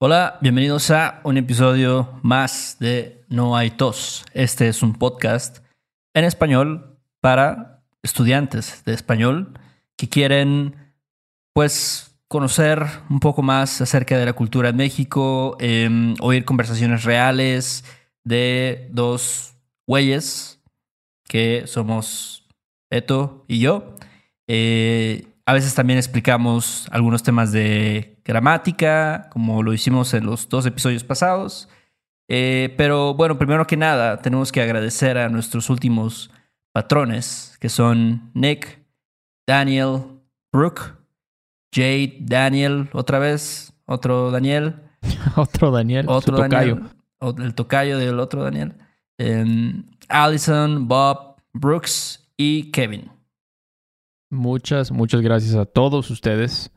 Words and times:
Hola, 0.00 0.38
bienvenidos 0.40 0.92
a 0.92 1.20
un 1.24 1.38
episodio 1.38 2.20
más 2.22 2.76
de 2.78 3.24
No 3.28 3.56
hay 3.56 3.72
tos. 3.72 4.24
Este 4.32 4.68
es 4.68 4.84
un 4.84 4.94
podcast 4.94 5.58
en 6.14 6.24
español 6.24 7.00
para 7.20 7.82
estudiantes 8.04 8.84
de 8.84 8.94
español 8.94 9.58
que 9.96 10.08
quieren, 10.08 10.94
pues, 11.52 12.16
conocer 12.28 12.86
un 13.10 13.18
poco 13.18 13.42
más 13.42 13.80
acerca 13.80 14.16
de 14.16 14.24
la 14.24 14.34
cultura 14.34 14.68
en 14.68 14.76
México, 14.76 15.56
em, 15.58 16.14
oír 16.20 16.44
conversaciones 16.44 17.02
reales 17.02 17.82
de 18.22 18.88
dos 18.92 19.56
güeyes 19.84 20.60
que 21.24 21.64
somos 21.66 22.46
Eto 22.88 23.44
y 23.48 23.58
yo. 23.58 23.96
Eh, 24.46 25.26
a 25.44 25.54
veces 25.54 25.74
también 25.74 25.98
explicamos 25.98 26.86
algunos 26.92 27.24
temas 27.24 27.50
de 27.50 28.17
gramática, 28.28 29.30
como 29.30 29.62
lo 29.62 29.72
hicimos 29.72 30.12
en 30.12 30.26
los 30.26 30.50
dos 30.50 30.66
episodios 30.66 31.02
pasados. 31.02 31.66
Eh, 32.28 32.74
pero 32.76 33.14
bueno, 33.14 33.38
primero 33.38 33.66
que 33.66 33.78
nada, 33.78 34.20
tenemos 34.20 34.52
que 34.52 34.60
agradecer 34.60 35.16
a 35.16 35.30
nuestros 35.30 35.70
últimos 35.70 36.30
patrones, 36.72 37.56
que 37.58 37.70
son 37.70 38.30
Nick, 38.34 38.84
Daniel, 39.46 40.20
Brooke, 40.52 40.92
Jade, 41.74 42.18
Daniel, 42.20 42.90
otra 42.92 43.18
vez, 43.18 43.72
otro 43.86 44.30
Daniel. 44.30 44.76
otro 45.36 45.70
Daniel, 45.70 46.04
otro 46.06 46.36
Daniel, 46.36 46.82
el 47.38 47.54
tocayo 47.54 47.96
del 47.96 48.20
otro 48.20 48.44
Daniel. 48.44 48.74
Um, 49.18 49.84
Allison, 50.10 50.86
Bob, 50.86 51.36
Brooks 51.54 52.28
y 52.36 52.70
Kevin. 52.72 53.10
Muchas, 54.30 54.92
muchas 54.92 55.22
gracias 55.22 55.54
a 55.54 55.64
todos 55.64 56.10
ustedes 56.10 56.70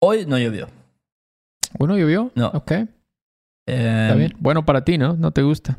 hoy 0.00 0.26
no 0.26 0.38
llovió. 0.38 0.68
¿Hoy 1.78 1.88
no 1.88 1.96
llovió? 1.96 2.30
No. 2.34 2.48
Ok. 2.48 2.72
Está 3.66 4.14
bien. 4.14 4.34
Bueno 4.38 4.64
para 4.64 4.84
ti, 4.84 4.98
¿no? 4.98 5.14
¿No 5.14 5.30
te 5.30 5.42
gusta? 5.42 5.78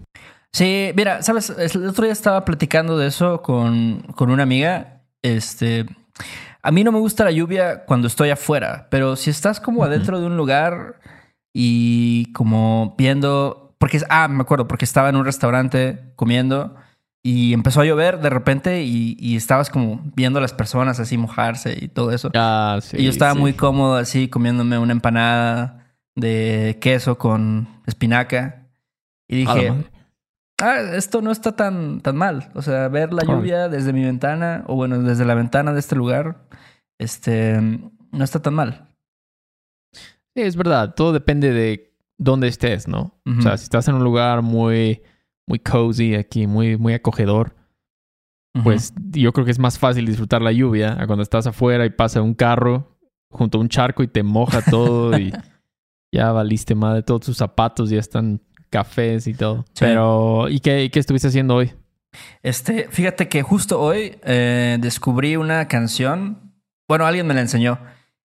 Sí, 0.51 0.91
mira, 0.95 1.21
sabes, 1.21 1.49
el 1.49 1.87
otro 1.87 2.05
día 2.05 2.13
estaba 2.13 2.43
platicando 2.45 2.97
de 2.97 3.07
eso 3.07 3.41
con, 3.41 4.01
con 4.15 4.31
una 4.31 4.43
amiga. 4.43 5.03
Este, 5.21 5.85
a 6.65 6.71
mí 6.71 6.83
no 6.83 6.91
me 6.91 6.97
gusta 6.97 7.23
la 7.23 7.31
lluvia 7.31 7.85
cuando 7.85 8.07
estoy 8.07 8.31
afuera, 8.31 8.87
pero 8.89 9.15
si 9.15 9.29
estás 9.29 9.59
como 9.59 9.83
adentro 9.83 10.19
de 10.19 10.25
un 10.25 10.35
lugar 10.35 10.99
y 11.53 12.31
como 12.33 12.95
viendo, 12.97 13.75
porque, 13.77 14.01
ah, 14.09 14.27
me 14.27 14.41
acuerdo, 14.41 14.67
porque 14.67 14.83
estaba 14.83 15.09
en 15.09 15.15
un 15.15 15.25
restaurante 15.25 16.11
comiendo 16.15 16.75
y 17.23 17.53
empezó 17.53 17.81
a 17.81 17.85
llover 17.85 18.19
de 18.19 18.31
repente 18.31 18.83
y, 18.83 19.35
estabas 19.35 19.69
como 19.69 20.01
viendo 20.15 20.39
a 20.39 20.41
las 20.41 20.53
personas 20.53 20.99
así 20.99 21.17
mojarse 21.17 21.77
y 21.79 21.87
todo 21.87 22.11
eso. 22.11 22.31
Ah, 22.33 22.79
sí, 22.81 22.97
y 22.99 23.03
yo 23.03 23.11
estaba 23.11 23.33
sí. 23.33 23.39
muy 23.39 23.53
cómodo 23.53 23.97
así 23.97 24.27
comiéndome 24.27 24.79
una 24.79 24.93
empanada 24.93 25.95
de 26.15 26.79
queso 26.81 27.19
con 27.19 27.67
espinaca 27.85 28.65
y 29.27 29.37
dije. 29.37 29.71
Ah, 30.61 30.79
esto 30.93 31.21
no 31.21 31.31
está 31.31 31.55
tan, 31.55 32.01
tan 32.01 32.15
mal. 32.15 32.51
O 32.53 32.61
sea, 32.61 32.87
ver 32.87 33.13
la 33.13 33.23
lluvia 33.23 33.69
desde 33.69 33.93
mi 33.93 34.03
ventana, 34.03 34.63
o 34.67 34.75
bueno, 34.75 34.99
desde 34.99 35.25
la 35.25 35.35
ventana 35.35 35.73
de 35.73 35.79
este 35.79 35.95
lugar, 35.95 36.47
este, 36.99 37.59
no 37.59 38.23
está 38.23 38.41
tan 38.41 38.53
mal. 38.53 38.89
Sí, 39.93 40.43
es 40.43 40.55
verdad. 40.55 40.95
Todo 40.95 41.13
depende 41.13 41.51
de 41.51 41.95
dónde 42.17 42.47
estés, 42.47 42.87
¿no? 42.87 43.19
O 43.25 43.41
sea, 43.41 43.57
si 43.57 43.63
estás 43.63 43.87
en 43.87 43.95
un 43.95 44.03
lugar 44.03 44.41
muy, 44.41 45.01
muy 45.47 45.59
cozy 45.59 46.15
aquí, 46.15 46.47
muy, 46.47 46.77
muy 46.77 46.93
acogedor, 46.93 47.55
pues 48.63 48.93
yo 49.11 49.33
creo 49.33 49.43
que 49.43 49.51
es 49.51 49.59
más 49.59 49.77
fácil 49.77 50.05
disfrutar 50.05 50.41
la 50.41 50.53
lluvia 50.53 50.95
a 50.99 51.07
cuando 51.07 51.23
estás 51.23 51.45
afuera 51.45 51.85
y 51.85 51.89
pasa 51.89 52.21
un 52.21 52.33
carro 52.33 52.97
junto 53.29 53.57
a 53.57 53.61
un 53.61 53.67
charco 53.67 54.01
y 54.01 54.07
te 54.07 54.23
moja 54.23 54.61
todo 54.61 55.17
y 55.19 55.33
ya 56.13 56.31
valiste 56.31 56.73
madre, 56.73 57.03
todos 57.03 57.21
tus 57.21 57.37
zapatos 57.37 57.89
ya 57.89 57.99
están 57.99 58.41
cafés 58.75 59.27
y 59.27 59.33
todo. 59.33 59.65
Sí. 59.73 59.79
Pero, 59.85 60.49
¿y 60.49 60.59
qué, 60.59 60.89
qué 60.91 60.99
estuviste 60.99 61.29
haciendo 61.29 61.55
hoy? 61.55 61.71
Este, 62.43 62.87
fíjate 62.89 63.29
que 63.29 63.41
justo 63.41 63.79
hoy 63.79 64.17
eh, 64.23 64.77
descubrí 64.79 65.37
una 65.37 65.67
canción. 65.67 66.53
Bueno, 66.87 67.05
alguien 67.05 67.25
me 67.27 67.33
la 67.33 67.41
enseñó. 67.41 67.79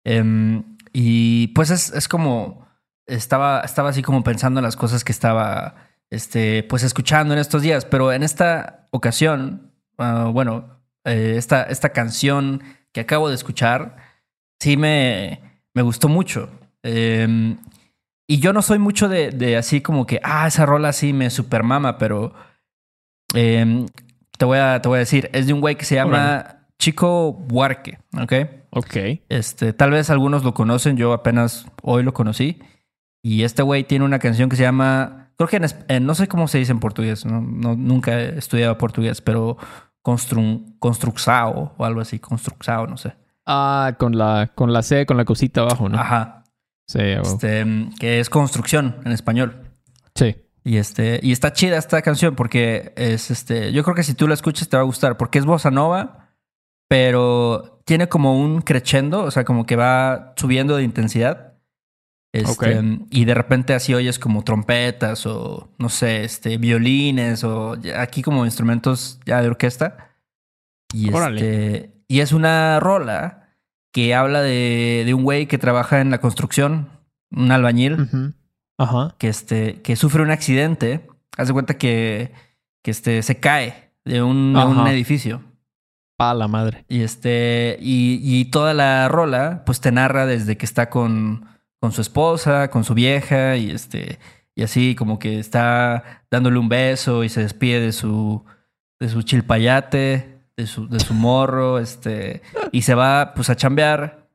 Em, 0.05 0.77
y 0.93 1.49
pues 1.49 1.71
es, 1.71 1.93
es 1.93 2.09
como. 2.09 2.67
Estaba, 3.07 3.61
estaba 3.61 3.91
así 3.91 4.03
como 4.03 4.25
pensando 4.25 4.59
en 4.59 4.65
las 4.65 4.77
cosas 4.77 5.05
que 5.05 5.13
estaba 5.13 5.77
este, 6.11 6.65
pues 6.65 6.83
escuchando 6.83 7.35
en 7.35 7.41
estos 7.41 7.63
días. 7.63 7.85
Pero 7.85 8.13
en 8.13 8.23
esta 8.23 8.89
ocasión, 8.91 9.73
ah, 9.99 10.31
bueno, 10.33 10.81
eh, 11.05 11.35
esta, 11.37 11.65
esta 11.65 11.91
canción 11.91 12.63
que 12.93 13.01
acabo 13.01 13.29
de 13.29 13.35
escuchar, 13.35 13.97
sí 14.61 14.77
me, 14.77 15.41
me 15.75 15.83
gustó 15.83 16.09
mucho. 16.09 16.51
Em, 16.83 17.59
y 18.27 18.39
yo 18.41 18.53
no 18.53 18.63
soy 18.63 18.79
mucho 18.79 19.09
de, 19.09 19.31
de 19.31 19.57
así 19.57 19.81
como 19.81 20.07
que, 20.07 20.21
ah, 20.23 20.47
esa 20.47 20.67
rola 20.67 20.93
sí 20.93 21.13
me 21.13 21.31
supermama, 21.31 21.99
pero 21.99 22.35
eh, 23.35 23.87
te, 24.39 24.45
voy 24.45 24.59
a, 24.59 24.81
te 24.83 24.89
voy 24.89 24.97
a 24.97 25.01
decir, 25.01 25.31
es 25.33 25.47
de 25.47 25.53
un 25.53 25.61
güey 25.61 25.77
que 25.77 25.85
se 25.85 25.95
llama 25.97 26.67
Chico 26.79 27.33
Buarque, 27.33 27.99
¿ok? 28.21 28.33
Ok. 28.71 28.97
Este, 29.29 29.73
tal 29.73 29.91
vez 29.91 30.11
algunos 30.11 30.45
lo 30.45 30.55
conocen, 30.55 30.97
yo 30.97 31.13
apenas 31.13 31.67
hoy 31.83 32.03
lo 32.03 32.13
conocí. 32.13 32.61
Y 33.23 33.43
este 33.43 33.63
güey 33.63 33.85
tiene 33.85 34.05
una 34.05 34.19
canción 34.19 34.49
que 34.49 34.57
se 34.57 34.63
llama, 34.63 35.31
creo 35.37 35.49
que 35.49 35.61
en, 35.89 36.07
no 36.07 36.15
sé 36.15 36.29
cómo 36.29 36.47
se 36.49 36.59
dice 36.59 36.73
en 36.73 36.81
portugués, 36.81 37.25
no, 37.25 37.41
no- 37.41 37.75
nunca 37.75 38.21
he 38.21 38.39
estudiado 38.39 38.77
portugués, 38.79 39.21
pero 39.21 39.57
constru, 40.03 40.61
construxao 40.79 41.75
o 41.77 41.85
algo 41.85 42.01
así, 42.01 42.19
construxao, 42.19 42.87
no 42.87 42.97
sé. 42.97 43.15
Ah, 43.47 43.95
con 43.99 44.17
la, 44.19 44.53
con 44.55 44.73
la 44.73 44.83
C, 44.83 45.07
con 45.07 45.17
la 45.17 45.25
cosita 45.25 45.63
abajo, 45.63 45.89
¿no? 45.89 45.99
Ajá. 45.99 46.45
Sí. 46.87 47.01
Este, 47.01 47.65
que 47.99 48.21
es 48.21 48.31
construcción 48.31 49.01
en 49.05 49.13
español. 49.13 49.71
sí. 50.15 50.37
Y 50.65 50.79
este, 50.79 51.21
y 51.23 51.31
está 51.31 51.53
chida 51.53 51.79
esta 51.79 52.03
canción 52.03 52.35
porque 52.35 52.93
es 52.97 53.31
este, 53.31 53.73
yo 53.73 53.85
creo 53.85 53.95
que 53.95 54.03
si 54.03 54.15
tú 54.15 54.27
la 54.27 54.35
escuchas 54.35 54.69
te 54.69 54.77
va 54.77 54.81
a 54.81 54.85
gustar 54.85 55.17
porque 55.17 55.39
es 55.39 55.45
bossa 55.45 55.71
nova, 55.71 56.35
pero 56.89 57.81
tiene 57.85 58.09
como 58.09 58.37
un 58.37 58.63
crescendo, 58.63 59.23
o 59.23 59.31
sea, 59.31 59.45
como 59.45 59.65
que 59.65 59.77
va 59.77 60.35
subiendo 60.37 60.77
de 60.77 60.83
intensidad. 60.83 61.55
Este, 62.33 62.83
y 63.11 63.25
de 63.27 63.35
repente 63.35 63.75
así 63.75 63.95
oyes 63.95 64.19
como 64.19 64.43
trompetas 64.43 65.25
o 65.27 65.73
no 65.79 65.89
sé, 65.89 66.25
este, 66.25 66.59
violines 66.59 67.45
o 67.45 67.77
aquí 67.97 68.23
como 68.23 68.45
instrumentos 68.45 69.21
ya 69.25 69.41
de 69.41 69.47
orquesta. 69.47 70.17
Y 70.93 71.13
Órale. 71.15 71.41
este, 71.41 71.93
y 72.09 72.21
es 72.21 72.33
una 72.33 72.81
rola 72.81 73.46
que 73.97 74.15
habla 74.15 74.43
de, 74.43 75.05
de 75.07 75.15
un 75.15 75.23
güey 75.25 75.47
que 75.47 75.57
trabaja 75.57 76.03
en 76.03 76.11
la 76.11 76.21
construcción, 76.21 76.91
un 77.31 77.51
albañil. 77.51 78.35
Ajá. 78.77 79.15
que, 79.17 79.29
este, 79.29 79.81
que 79.81 79.97
sufre 79.97 80.21
un 80.23 80.31
accidente. 80.31 81.09
Haz 81.39 81.47
de 81.47 81.55
cuenta 81.55 81.79
que, 81.79 82.31
que 82.85 82.91
este, 82.91 83.23
se 83.23 83.41
cae 83.41 83.95
de 84.05 84.23
un, 84.23 84.53
de 84.53 84.65
un 84.67 84.87
edificio. 84.87 85.41
Pa' 86.19 86.35
la 86.35 86.47
madre. 86.47 86.85
Y, 86.91 87.01
este, 87.01 87.79
y, 87.81 88.21
y 88.23 88.45
toda 88.51 88.75
la 88.75 89.09
rola, 89.09 89.63
pues 89.65 89.81
te 89.81 89.91
narra 89.93 90.27
desde 90.27 90.59
que 90.59 90.67
está 90.67 90.91
con, 90.91 91.47
con 91.81 91.93
su 91.93 92.03
esposa, 92.03 92.69
con 92.69 92.85
su 92.85 92.93
vieja, 92.93 93.57
y 93.57 93.71
este. 93.71 94.19
y 94.55 94.63
así 94.63 94.95
como 94.95 95.19
que 95.19 95.39
está 95.39 96.27
dándole 96.31 96.59
un 96.59 96.69
beso 96.69 97.25
y 97.25 97.31
se 97.31 97.41
despide 97.41 97.81
de 97.81 97.93
su, 97.93 98.45
de 99.01 99.09
su 99.09 99.23
chilpayate, 99.23 100.36
de 100.57 100.67
su, 100.67 100.89
de 100.89 101.01
su 101.01 101.15
morro, 101.15 101.79
este, 101.79 102.43
y 102.73 102.83
se 102.83 102.95
va 102.95 103.33
pues 103.35 103.51
a 103.51 103.57
chambear 103.57 104.27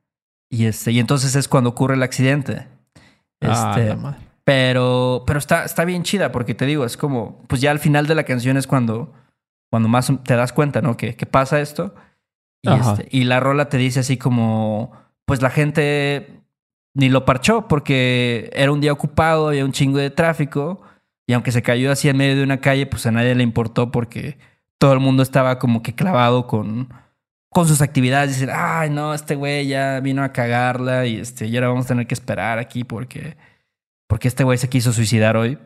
y 0.50 0.66
este, 0.66 0.92
y 0.92 0.98
entonces 1.00 1.34
es 1.34 1.48
cuando 1.48 1.70
ocurre 1.70 1.94
el 1.94 2.02
accidente. 2.02 2.68
Ah, 3.42 3.74
Este, 3.76 3.96
madre. 3.96 4.18
pero, 4.44 5.24
pero 5.26 5.38
está, 5.38 5.64
está 5.64 5.84
bien 5.84 6.02
chida 6.04 6.30
porque 6.30 6.54
te 6.54 6.66
digo, 6.66 6.84
es 6.84 6.96
como, 6.96 7.42
pues 7.48 7.60
ya 7.60 7.70
al 7.70 7.78
final 7.80 8.06
de 8.06 8.14
la 8.14 8.24
canción 8.24 8.56
es 8.56 8.66
cuando, 8.66 9.12
cuando 9.70 9.88
más 9.88 10.12
te 10.24 10.36
das 10.36 10.52
cuenta, 10.52 10.80
¿no? 10.80 10.96
Que, 10.96 11.16
que 11.16 11.26
pasa 11.26 11.60
esto. 11.60 11.94
Y, 12.62 12.70
este, 12.70 13.08
y 13.10 13.24
la 13.24 13.40
rola 13.40 13.68
te 13.68 13.76
dice 13.78 14.00
así 14.00 14.16
como, 14.16 14.92
pues 15.24 15.42
la 15.42 15.50
gente 15.50 16.40
ni 16.94 17.08
lo 17.08 17.24
parchó 17.24 17.66
porque 17.66 18.50
era 18.52 18.70
un 18.70 18.80
día 18.80 18.92
ocupado, 18.92 19.48
había 19.48 19.64
un 19.64 19.72
chingo 19.72 19.98
de 19.98 20.10
tráfico. 20.10 20.82
Y 21.26 21.32
aunque 21.32 21.50
se 21.50 21.62
cayó 21.62 21.90
así 21.90 22.08
en 22.08 22.16
medio 22.16 22.36
de 22.36 22.42
una 22.44 22.60
calle, 22.60 22.86
pues 22.86 23.06
a 23.06 23.10
nadie 23.10 23.34
le 23.34 23.42
importó 23.42 23.90
porque 23.90 24.38
todo 24.82 24.94
el 24.94 24.98
mundo 24.98 25.22
estaba 25.22 25.60
como 25.60 25.80
que 25.80 25.94
clavado 25.94 26.48
con, 26.48 26.88
con 27.52 27.68
sus 27.68 27.80
actividades. 27.82 28.30
Dicen, 28.30 28.50
ay, 28.52 28.90
no, 28.90 29.14
este 29.14 29.36
güey 29.36 29.68
ya 29.68 30.00
vino 30.00 30.24
a 30.24 30.32
cagarla 30.32 31.06
y 31.06 31.18
este, 31.18 31.48
vamos 31.60 31.84
a 31.84 31.88
tener 31.88 32.08
que 32.08 32.14
esperar 32.14 32.58
aquí 32.58 32.82
porque, 32.82 33.36
porque 34.08 34.26
este 34.26 34.42
güey 34.42 34.58
se 34.58 34.68
quiso 34.68 34.92
suicidar 34.92 35.36
hoy. 35.36 35.56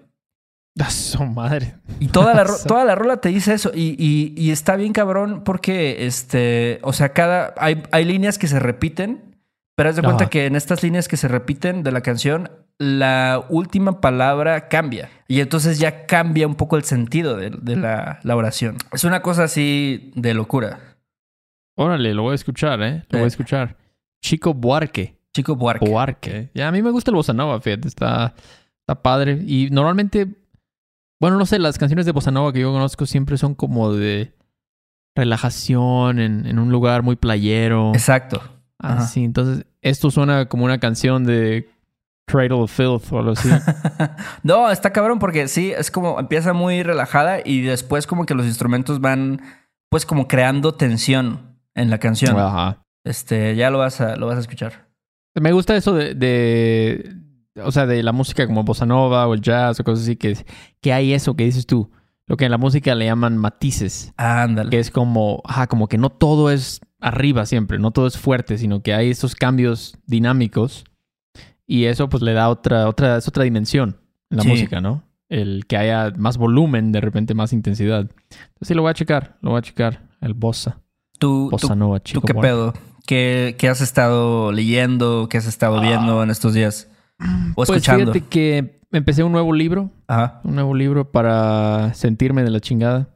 A 0.78 0.90
su 0.90 1.24
madre. 1.24 1.76
Y 1.98 2.08
toda 2.08 2.34
la, 2.34 2.44
toda 2.68 2.84
la 2.84 2.94
rola 2.94 3.16
te 3.22 3.30
dice 3.30 3.54
eso. 3.54 3.70
Y, 3.74 3.96
y- 3.98 4.34
y 4.36 4.50
está 4.50 4.76
bien 4.76 4.92
cabrón 4.92 5.44
porque, 5.44 6.04
este, 6.06 6.78
o 6.82 6.92
sea, 6.92 7.14
cada, 7.14 7.54
hay, 7.56 7.82
hay 7.92 8.04
líneas 8.04 8.36
que 8.36 8.48
se 8.48 8.58
repiten, 8.60 9.35
pero 9.76 9.90
haz 9.90 9.96
de 9.96 10.02
cuenta 10.02 10.24
Ajá. 10.24 10.30
que 10.30 10.46
en 10.46 10.56
estas 10.56 10.82
líneas 10.82 11.06
que 11.06 11.16
se 11.16 11.28
repiten 11.28 11.82
de 11.84 11.92
la 11.92 12.00
canción, 12.00 12.50
la 12.78 13.44
última 13.48 14.00
palabra 14.00 14.68
cambia. 14.68 15.08
Y 15.28 15.40
entonces 15.40 15.78
ya 15.78 16.06
cambia 16.06 16.46
un 16.46 16.54
poco 16.56 16.76
el 16.76 16.84
sentido 16.84 17.36
de, 17.36 17.50
de 17.50 17.76
la, 17.76 18.18
la 18.22 18.36
oración. 18.36 18.76
Es 18.92 19.04
una 19.04 19.22
cosa 19.22 19.44
así 19.44 20.10
de 20.16 20.34
locura. 20.34 20.80
Órale, 21.76 22.12
lo 22.14 22.22
voy 22.22 22.32
a 22.32 22.36
escuchar, 22.36 22.82
¿eh? 22.82 23.04
Lo 23.10 23.18
voy 23.18 23.20
Eh. 23.20 23.24
a 23.24 23.28
escuchar. 23.28 23.76
Chico 24.22 24.54
Buarque. 24.54 25.18
Chico 25.34 25.54
Buarque. 25.56 25.88
Buarque. 25.88 26.50
Ya, 26.54 26.68
a 26.68 26.72
mí 26.72 26.82
me 26.82 26.90
gusta 26.90 27.10
el 27.10 27.14
bossa 27.16 27.32
nova, 27.34 27.60
fíjate. 27.60 27.86
Está, 27.88 28.34
está 28.80 29.02
padre. 29.02 29.38
Y 29.46 29.68
normalmente, 29.70 30.26
bueno, 31.20 31.36
no 31.36 31.44
sé, 31.44 31.58
las 31.58 31.76
canciones 31.76 32.06
de 32.06 32.12
bossa 32.12 32.30
nova 32.30 32.52
que 32.52 32.60
yo 32.60 32.72
conozco 32.72 33.04
siempre 33.04 33.36
son 33.36 33.54
como 33.54 33.92
de 33.92 34.32
relajación 35.14 36.18
en, 36.18 36.46
en 36.46 36.58
un 36.58 36.70
lugar 36.70 37.02
muy 37.02 37.16
playero. 37.16 37.92
Exacto. 37.94 38.42
Ajá. 38.78 39.04
Así, 39.04 39.24
entonces, 39.24 39.66
esto 39.80 40.10
suena 40.10 40.46
como 40.46 40.64
una 40.64 40.78
canción 40.78 41.24
de 41.24 41.68
Cradle 42.26 42.54
of 42.54 42.72
Filth 42.72 43.12
o 43.12 43.18
algo 43.18 43.32
así. 43.32 43.48
no, 44.42 44.70
está 44.70 44.92
cabrón 44.92 45.18
porque 45.18 45.48
sí, 45.48 45.72
es 45.72 45.90
como 45.90 46.18
empieza 46.18 46.52
muy 46.52 46.82
relajada 46.82 47.38
y 47.44 47.62
después 47.62 48.06
como 48.06 48.26
que 48.26 48.34
los 48.34 48.46
instrumentos 48.46 49.00
van 49.00 49.40
pues 49.88 50.04
como 50.04 50.26
creando 50.28 50.74
tensión 50.74 51.56
en 51.74 51.90
la 51.90 51.98
canción. 51.98 52.38
Ajá. 52.38 52.82
Este, 53.04 53.54
ya 53.54 53.70
lo 53.70 53.78
vas 53.78 54.00
a, 54.00 54.16
lo 54.16 54.26
vas 54.26 54.36
a 54.36 54.40
escuchar. 54.40 54.88
Me 55.34 55.52
gusta 55.52 55.76
eso 55.76 55.94
de, 55.94 56.14
de, 56.14 57.14
o 57.62 57.70
sea, 57.70 57.86
de 57.86 58.02
la 58.02 58.12
música 58.12 58.46
como 58.46 58.64
bossa 58.64 58.86
nova 58.86 59.26
o 59.28 59.34
el 59.34 59.40
jazz 59.40 59.78
o 59.78 59.84
cosas 59.84 60.04
así, 60.04 60.16
que, 60.16 60.36
que 60.80 60.92
hay 60.92 61.12
eso 61.12 61.36
que 61.36 61.44
dices 61.44 61.66
tú, 61.66 61.90
lo 62.26 62.36
que 62.36 62.46
en 62.46 62.50
la 62.50 62.58
música 62.58 62.94
le 62.94 63.04
llaman 63.04 63.36
matices, 63.36 64.12
Ándale. 64.16 64.70
que 64.70 64.80
es 64.80 64.90
como, 64.90 65.42
ajá, 65.44 65.66
como 65.66 65.88
que 65.88 65.98
no 65.98 66.10
todo 66.10 66.50
es 66.50 66.80
arriba 67.00 67.46
siempre, 67.46 67.78
no 67.78 67.90
todo 67.90 68.06
es 68.06 68.16
fuerte, 68.18 68.58
sino 68.58 68.82
que 68.82 68.94
hay 68.94 69.10
estos 69.10 69.34
cambios 69.34 69.96
dinámicos 70.06 70.84
y 71.66 71.84
eso 71.84 72.08
pues 72.08 72.22
le 72.22 72.32
da 72.32 72.48
otra, 72.48 72.88
otra, 72.88 73.16
es 73.16 73.28
otra 73.28 73.44
dimensión 73.44 73.98
en 74.30 74.36
la 74.38 74.42
Sí. 74.44 74.48
música, 74.48 74.80
¿no? 74.80 75.02
El 75.28 75.66
que 75.66 75.76
haya 75.76 76.12
más 76.16 76.36
volumen, 76.38 76.92
de 76.92 77.00
repente 77.00 77.34
más 77.34 77.52
intensidad. 77.52 78.00
Entonces 78.00 78.68
sí, 78.68 78.74
lo 78.74 78.82
voy 78.82 78.90
a 78.90 78.94
checar, 78.94 79.38
lo 79.42 79.50
voy 79.50 79.58
a 79.58 79.62
checar, 79.62 80.08
el 80.20 80.34
bossa, 80.34 80.80
¿Tú, 81.18 81.48
bossa 81.50 81.68
tú, 81.68 81.76
nova, 81.76 81.98
tú 81.98 82.04
chico. 82.04 82.20
qué 82.22 82.32
bueno. 82.32 82.48
pedo? 82.48 82.74
¿Qué, 83.06 83.54
qué 83.58 83.68
has 83.68 83.80
estado 83.80 84.50
leyendo? 84.52 85.28
¿Qué 85.30 85.38
has 85.38 85.46
estado 85.46 85.80
viendo 85.80 86.22
en 86.22 86.30
estos 86.30 86.54
días? 86.54 86.90
O 87.52 87.54
Pues 87.54 87.70
escuchando. 87.70 88.12
fíjate 88.12 88.28
que 88.28 88.80
empecé 88.92 89.22
un 89.24 89.32
nuevo 89.32 89.52
libro 89.54 89.90
Ajá. 90.06 90.40
Un 90.44 90.54
nuevo 90.54 90.74
libro 90.74 91.10
para 91.10 91.92
sentirme 91.94 92.42
de 92.44 92.50
la 92.50 92.60
chingada. 92.60 93.08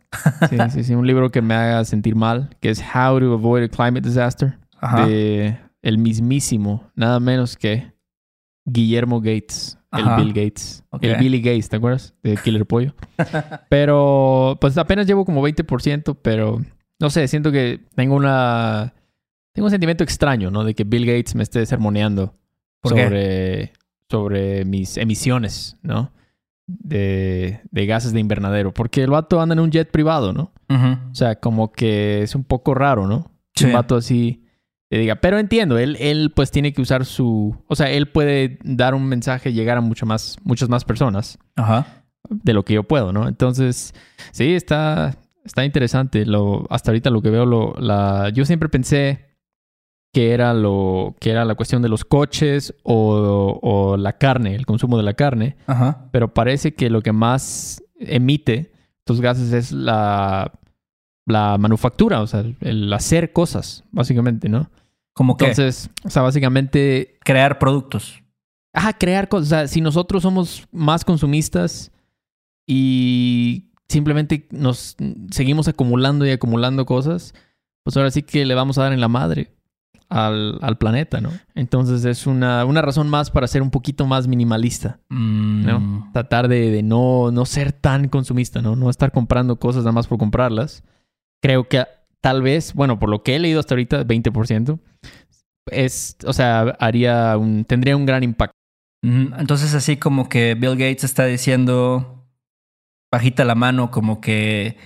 Sí, 0.49 0.57
sí, 0.71 0.85
sí. 0.85 0.95
Un 0.95 1.07
libro 1.07 1.31
que 1.31 1.43
me 1.43 1.55
haga 1.55 1.85
sentir 1.85 2.15
mal, 2.15 2.51
que 2.61 2.71
es 2.71 2.81
How 2.81 3.21
to 3.21 3.35
Avoid 3.35 3.65
a 3.65 3.69
Climate 3.69 4.03
Disaster, 4.03 4.59
Ajá. 4.81 5.07
de 5.07 5.59
el 5.83 5.99
mismísimo, 5.99 6.91
nada 6.95 7.21
menos 7.21 7.57
que 7.57 7.93
Guillermo 8.65 9.21
Gates, 9.21 9.79
Ajá. 9.91 10.17
el 10.17 10.25
Bill 10.25 10.35
Gates, 10.35 10.85
el 11.01 11.17
Billy 11.17 11.41
Gates, 11.41 11.69
¿te 11.69 11.77
acuerdas? 11.77 12.15
De 12.23 12.37
Killer 12.45 12.67
Pollo. 12.67 12.95
pero, 13.69 14.59
pues 14.61 14.77
apenas 14.79 15.07
llevo 15.07 15.25
como 15.25 15.47
20%, 15.47 16.19
pero 16.21 16.61
no 16.99 17.11
sé, 17.11 17.27
siento 17.29 17.51
que 17.51 17.81
tengo 17.95 18.15
una... 18.15 18.95
Tengo 19.53 19.67
un 19.67 19.71
sentimiento 19.71 20.05
extraño, 20.05 20.51
¿no? 20.51 20.63
De 20.63 20.75
que 20.75 20.85
Bill 20.85 21.07
Gates 21.07 21.35
me 21.35 21.43
esté 21.43 21.67
sermoneando 21.67 22.35
sobre, 22.85 23.73
sobre 24.09 24.65
mis 24.65 24.97
emisiones, 24.97 25.77
¿no? 25.83 26.13
De, 26.79 27.61
de 27.73 27.87
gases 27.87 28.13
de 28.13 28.21
invernadero. 28.21 28.73
Porque 28.73 29.03
el 29.03 29.11
vato 29.11 29.41
anda 29.41 29.55
en 29.55 29.61
un 29.61 29.71
jet 29.71 29.91
privado, 29.91 30.33
¿no? 30.33 30.53
Ujú. 30.69 30.99
O 31.11 31.15
sea, 31.15 31.35
como 31.41 31.73
que 31.73 32.23
es 32.23 32.35
un 32.37 32.45
poco 32.45 32.75
raro, 32.75 33.07
¿no? 33.09 33.33
Que 33.55 33.67
Un 33.67 33.73
vato 33.73 33.97
así 33.97 34.45
te 34.89 34.99
diga. 34.99 35.17
Pero 35.17 35.39
entiendo, 35.39 35.79
él, 35.79 35.97
él 35.99 36.33
pues 36.35 36.51
tiene 36.51 36.73
que 36.73 36.81
usar 36.81 37.05
su... 37.05 37.57
O 37.67 37.75
sea, 37.75 37.91
él 37.91 38.09
puede 38.09 38.59
dar 38.63 38.95
un 38.95 39.05
mensaje 39.07 39.51
y 39.51 39.53
llegar 39.53 39.79
a 39.79 39.81
mucho 39.81 40.07
más, 40.07 40.37
muchas 40.45 40.69
más 40.69 40.85
personas 40.85 41.39
Ajá. 41.57 42.05
de 42.29 42.53
lo 42.53 42.65
que 42.65 42.75
yo 42.75 42.85
puedo, 42.85 43.13
¿no? 43.13 43.27
Entonces, 43.27 43.93
sí, 44.31 44.55
está, 44.55 45.17
está 45.45 45.65
interesante. 45.65 46.25
Lo, 46.25 46.67
hasta 46.71 46.93
ahorita 46.93 47.11
lo 47.11 47.21
que 47.21 47.31
veo, 47.31 47.47
lo, 47.47 47.75
la, 47.79 48.31
yo 48.33 48.45
siempre 48.45 48.69
pensé 48.69 49.30
que 50.13 50.33
era 50.33 50.55
lo 50.55 51.15
que 51.21 51.31
era 51.31 51.45
la 51.45 51.55
cuestión 51.55 51.83
de 51.83 51.89
los 51.89 52.05
coches 52.05 52.75
o, 52.83 53.59
o 53.63 53.97
la 53.97 54.19
carne, 54.19 54.55
el 54.55 54.67
consumo 54.67 54.97
de 54.97 55.05
la 55.05 55.15
carne, 55.15 55.57
Ajá. 55.67 56.09
pero 56.11 56.35
parece 56.35 56.75
que 56.75 56.91
lo 56.91 57.03
que 57.03 57.13
más 57.13 57.83
emite 57.99 58.73
estos 58.99 59.21
gases 59.21 59.53
es 59.53 59.73
la, 59.73 60.53
la 61.27 61.59
manufactura, 61.59 62.21
o 62.21 62.27
sea, 62.27 62.45
el 62.61 62.93
hacer 62.93 63.33
cosas, 63.33 63.85
básicamente, 63.91 64.49
¿no? 64.49 64.71
Como 65.13 65.37
que 65.37 65.47
Entonces, 65.47 65.91
o 66.05 66.11
sea, 66.11 66.23
básicamente 66.23 67.19
crear 67.25 67.59
productos. 67.59 68.23
Ajá, 68.73 68.93
crear 68.93 69.29
cosas. 69.29 69.47
O 69.47 69.51
sea, 69.51 69.69
si 69.69 69.81
nosotros 69.81 70.23
somos 70.23 70.67
más 70.71 71.05
consumistas 71.05 71.93
y 72.67 73.71
simplemente 73.89 74.47
nos 74.51 74.97
seguimos 75.31 75.67
acumulando 75.67 76.25
y 76.25 76.31
acumulando 76.31 76.87
cosas, 76.87 77.35
pues 77.83 77.97
ahora 77.97 78.11
sí 78.11 78.23
que 78.23 78.45
le 78.45 78.55
vamos 78.55 78.79
a 78.79 78.85
dar 78.85 78.93
en 78.93 79.01
la 79.01 79.09
madre 79.09 79.53
al, 80.11 80.59
al 80.61 80.77
planeta, 80.77 81.21
¿no? 81.21 81.31
Entonces 81.55 82.05
es 82.05 82.27
una, 82.27 82.65
una 82.65 82.83
razón 82.83 83.09
más 83.09 83.31
para 83.31 83.47
ser 83.47 83.63
un 83.63 83.71
poquito 83.71 84.07
más 84.07 84.27
minimalista, 84.27 84.99
Mm, 85.09 85.67
¿no? 85.67 86.11
Tratar 86.13 86.49
de, 86.49 86.71
de 86.71 86.83
no, 86.83 87.31
no 87.31 87.47
ser 87.47 87.73
tan 87.73 88.09
consumista, 88.09 88.61
¿no? 88.61 88.77
No 88.77 88.91
estar 88.91 89.13
comprando 89.13 89.57
cosas 89.57 89.83
nada 89.85 89.93
más 89.93 90.07
por 90.07 90.19
comprarlas. 90.19 90.83
Creo 91.43 91.69
que 91.69 91.85
tal 92.21 92.43
vez, 92.43 92.75
bueno, 92.75 92.99
por 92.99 93.09
lo 93.09 93.23
que 93.23 93.37
he 93.37 93.39
leído 93.39 93.61
hasta 93.61 93.75
ahorita, 93.75 94.05
20%, 94.05 94.79
es, 95.71 96.17
o 96.27 96.33
sea, 96.33 96.77
haría 96.81 97.37
un, 97.39 97.65
tendría 97.65 97.97
un 97.97 98.07
gran 98.07 98.23
impacto. 98.23 98.55
Entonces, 99.03 99.75
así 99.75 99.97
como 99.97 100.29
que 100.29 100.55
Bill 100.55 100.73
Gates 100.73 101.05
está 101.05 101.25
diciendo 101.25 102.27
bajita 103.11 103.45
la 103.45 103.55
mano, 103.55 103.91
como 103.91 104.21
que 104.21 104.77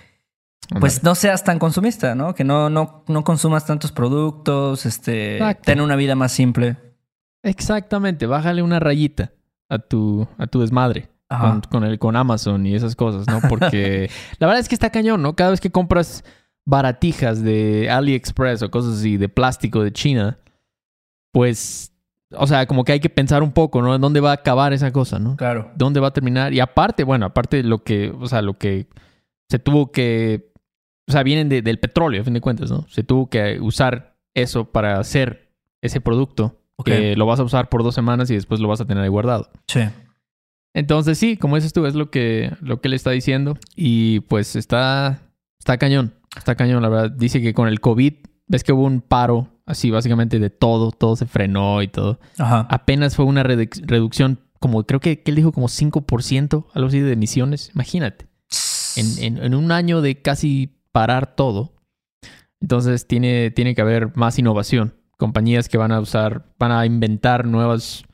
pues 0.80 1.02
no 1.02 1.14
seas 1.14 1.44
tan 1.44 1.58
consumista, 1.58 2.14
¿no? 2.14 2.34
Que 2.34 2.44
no, 2.44 2.70
no, 2.70 3.04
no 3.08 3.24
consumas 3.24 3.66
tantos 3.66 3.92
productos, 3.92 4.86
este, 4.86 5.34
Exacto. 5.34 5.62
ten 5.66 5.80
una 5.80 5.96
vida 5.96 6.14
más 6.14 6.32
simple. 6.32 6.76
Exactamente, 7.42 8.26
bájale 8.26 8.62
una 8.62 8.80
rayita 8.80 9.32
a 9.68 9.78
tu, 9.78 10.26
a 10.38 10.46
tu 10.46 10.60
desmadre 10.60 11.10
con, 11.28 11.60
con, 11.62 11.84
el, 11.84 11.98
con 11.98 12.16
Amazon 12.16 12.66
y 12.66 12.74
esas 12.74 12.96
cosas, 12.96 13.26
¿no? 13.26 13.40
Porque 13.48 14.10
la 14.38 14.46
verdad 14.46 14.60
es 14.60 14.68
que 14.68 14.74
está 14.74 14.90
cañón, 14.90 15.22
¿no? 15.22 15.34
Cada 15.34 15.50
vez 15.50 15.60
que 15.60 15.70
compras 15.70 16.24
baratijas 16.64 17.42
de 17.42 17.90
AliExpress 17.90 18.62
o 18.62 18.70
cosas 18.70 18.98
así 18.98 19.16
de 19.16 19.28
plástico 19.28 19.82
de 19.82 19.92
China, 19.92 20.38
pues, 21.32 21.92
o 22.30 22.46
sea, 22.46 22.66
como 22.66 22.84
que 22.84 22.92
hay 22.92 23.00
que 23.00 23.10
pensar 23.10 23.42
un 23.42 23.52
poco, 23.52 23.82
¿no? 23.82 23.94
¿En 23.94 24.00
dónde 24.00 24.20
va 24.20 24.30
a 24.30 24.34
acabar 24.34 24.72
esa 24.72 24.92
cosa, 24.92 25.18
¿no? 25.18 25.36
Claro. 25.36 25.70
¿Dónde 25.76 26.00
va 26.00 26.08
a 26.08 26.12
terminar? 26.12 26.52
Y 26.52 26.60
aparte, 26.60 27.04
bueno, 27.04 27.26
aparte 27.26 27.58
de 27.58 27.64
lo 27.64 27.82
que, 27.82 28.10
o 28.10 28.26
sea, 28.26 28.42
lo 28.42 28.56
que 28.56 28.86
se 29.48 29.58
tuvo 29.58 29.92
que, 29.92 30.52
o 31.08 31.12
sea, 31.12 31.22
vienen 31.22 31.48
de- 31.48 31.62
del 31.62 31.78
petróleo, 31.78 32.22
a 32.22 32.24
fin 32.24 32.34
de 32.34 32.40
cuentas, 32.40 32.70
¿no? 32.70 32.86
Se 32.88 33.02
tuvo 33.02 33.28
que 33.28 33.58
usar 33.60 34.16
eso 34.34 34.64
para 34.72 34.98
hacer 34.98 35.50
ese 35.82 36.00
producto 36.00 36.60
que 36.84 37.16
lo 37.16 37.26
vas 37.26 37.38
a 37.40 37.44
usar 37.44 37.68
por 37.68 37.82
dos 37.84 37.94
semanas 37.94 38.30
y 38.30 38.34
después 38.34 38.58
lo 38.60 38.68
vas 38.68 38.80
a 38.80 38.84
tener 38.86 39.02
ahí 39.04 39.08
guardado. 39.08 39.50
Sí. 39.68 39.80
Entonces 40.72 41.18
sí, 41.18 41.36
como 41.36 41.54
dices 41.56 41.72
tú, 41.72 41.86
es 41.86 41.94
lo 41.94 42.10
que, 42.10 42.50
lo 42.60 42.80
que 42.80 42.88
él 42.88 42.94
está 42.94 43.10
diciendo 43.12 43.56
y 43.76 44.20
pues 44.20 44.56
está, 44.56 45.20
está 45.58 45.78
cañón, 45.78 46.14
está 46.36 46.56
cañón, 46.56 46.82
la 46.82 46.88
verdad. 46.88 47.10
Dice 47.12 47.40
que 47.40 47.54
con 47.54 47.68
el 47.68 47.80
COVID, 47.80 48.14
ves 48.48 48.64
que 48.64 48.72
hubo 48.72 48.84
un 48.84 49.00
paro 49.00 49.48
así 49.66 49.90
básicamente 49.90 50.38
de 50.40 50.50
todo, 50.50 50.90
todo 50.90 51.14
se 51.16 51.26
frenó 51.26 51.80
y 51.82 51.88
todo. 51.88 52.18
Ajá. 52.38 52.66
Apenas 52.70 53.14
fue 53.14 53.24
una 53.24 53.44
reduc- 53.44 53.82
reducción 53.86 54.40
como 54.58 54.84
creo 54.84 54.98
que, 54.98 55.22
que 55.22 55.30
él 55.30 55.36
dijo 55.36 55.52
como 55.52 55.68
5%, 55.68 56.66
algo 56.72 56.88
así 56.88 56.98
de 56.98 57.12
emisiones. 57.12 57.70
Imagínate. 57.74 58.26
En, 58.96 59.06
en- 59.22 59.44
en 59.44 59.54
un 59.54 59.70
año 59.70 60.00
de 60.00 60.22
casi 60.22 60.76
parar 60.94 61.34
todo. 61.34 61.74
Entonces 62.60 63.06
tiene, 63.08 63.50
tiene 63.50 63.74
que 63.74 63.82
haber 63.82 64.16
más 64.16 64.38
innovación. 64.38 64.94
Compañías 65.18 65.68
que 65.68 65.76
van 65.76 65.90
a 65.92 65.98
usar, 66.00 66.46
van 66.58 66.70
a 66.72 66.86
inventar 66.86 67.44
nuevas, 67.46 68.04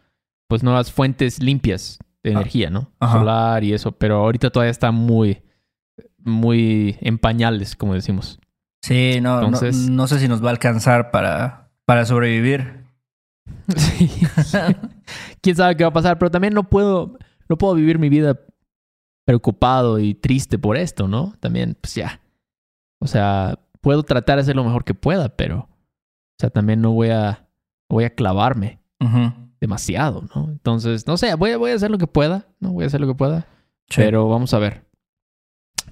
pues 0.48 0.62
nuevas 0.62 0.90
fuentes 0.90 1.42
limpias 1.42 1.98
de 2.22 2.30
Ah. 2.30 2.32
energía, 2.32 2.70
¿no? 2.70 2.90
Ajá. 2.98 3.18
Solar 3.18 3.64
y 3.64 3.74
eso. 3.74 3.92
Pero 3.92 4.16
ahorita 4.16 4.50
todavía 4.50 4.70
está 4.70 4.90
muy, 4.92 5.42
muy 6.18 6.96
en 7.00 7.18
pañales, 7.18 7.76
como 7.76 7.94
decimos. 7.94 8.40
Sí, 8.82 9.20
no, 9.20 9.42
no- 9.42 9.50
no, 9.50 10.06
sé 10.06 10.18
si 10.18 10.26
nos 10.28 10.42
va 10.42 10.48
a 10.48 10.52
alcanzar 10.52 11.10
para, 11.10 11.70
para 11.84 12.04
sobrevivir. 12.06 12.80
Sí. 13.76 14.10
Quién 15.42 15.56
sabe 15.56 15.76
qué 15.76 15.84
va 15.84 15.90
a 15.90 15.92
pasar, 15.92 16.18
pero 16.18 16.30
también 16.30 16.54
no 16.54 16.68
puedo, 16.68 17.18
no 17.48 17.56
puedo 17.58 17.74
vivir 17.74 17.98
mi 17.98 18.08
vida 18.08 18.38
preocupado 19.24 19.98
y 19.98 20.14
triste 20.14 20.58
por 20.58 20.76
esto, 20.76 21.06
¿no? 21.08 21.34
También, 21.40 21.76
pues 21.80 21.94
ya. 21.94 22.20
O 23.00 23.06
sea, 23.06 23.58
puedo 23.80 24.02
tratar 24.04 24.36
de 24.36 24.42
hacer 24.42 24.54
lo 24.56 24.62
mejor 24.64 24.84
que 24.84 24.94
pueda, 24.94 25.28
pero, 25.30 25.58
o 25.60 25.68
sea, 26.38 26.50
también 26.50 26.80
no 26.80 26.92
voy 26.92 27.08
a, 27.10 27.48
no 27.88 27.94
voy 27.94 28.04
a 28.04 28.14
clavarme 28.14 28.78
demasiado, 29.60 30.22
¿no? 30.34 30.48
Entonces, 30.50 31.06
no 31.06 31.16
sé, 31.16 31.34
voy 31.34 31.50
a, 31.50 31.56
voy 31.58 31.70
a 31.70 31.74
hacer 31.74 31.90
lo 31.90 31.98
que 31.98 32.06
pueda, 32.06 32.46
¿no? 32.60 32.72
Voy 32.72 32.84
a 32.84 32.86
hacer 32.86 33.00
lo 33.00 33.06
que 33.06 33.14
pueda, 33.14 33.46
Sí. 33.88 33.96
pero 34.02 34.28
vamos 34.28 34.54
a 34.54 34.58
ver. 34.58 34.84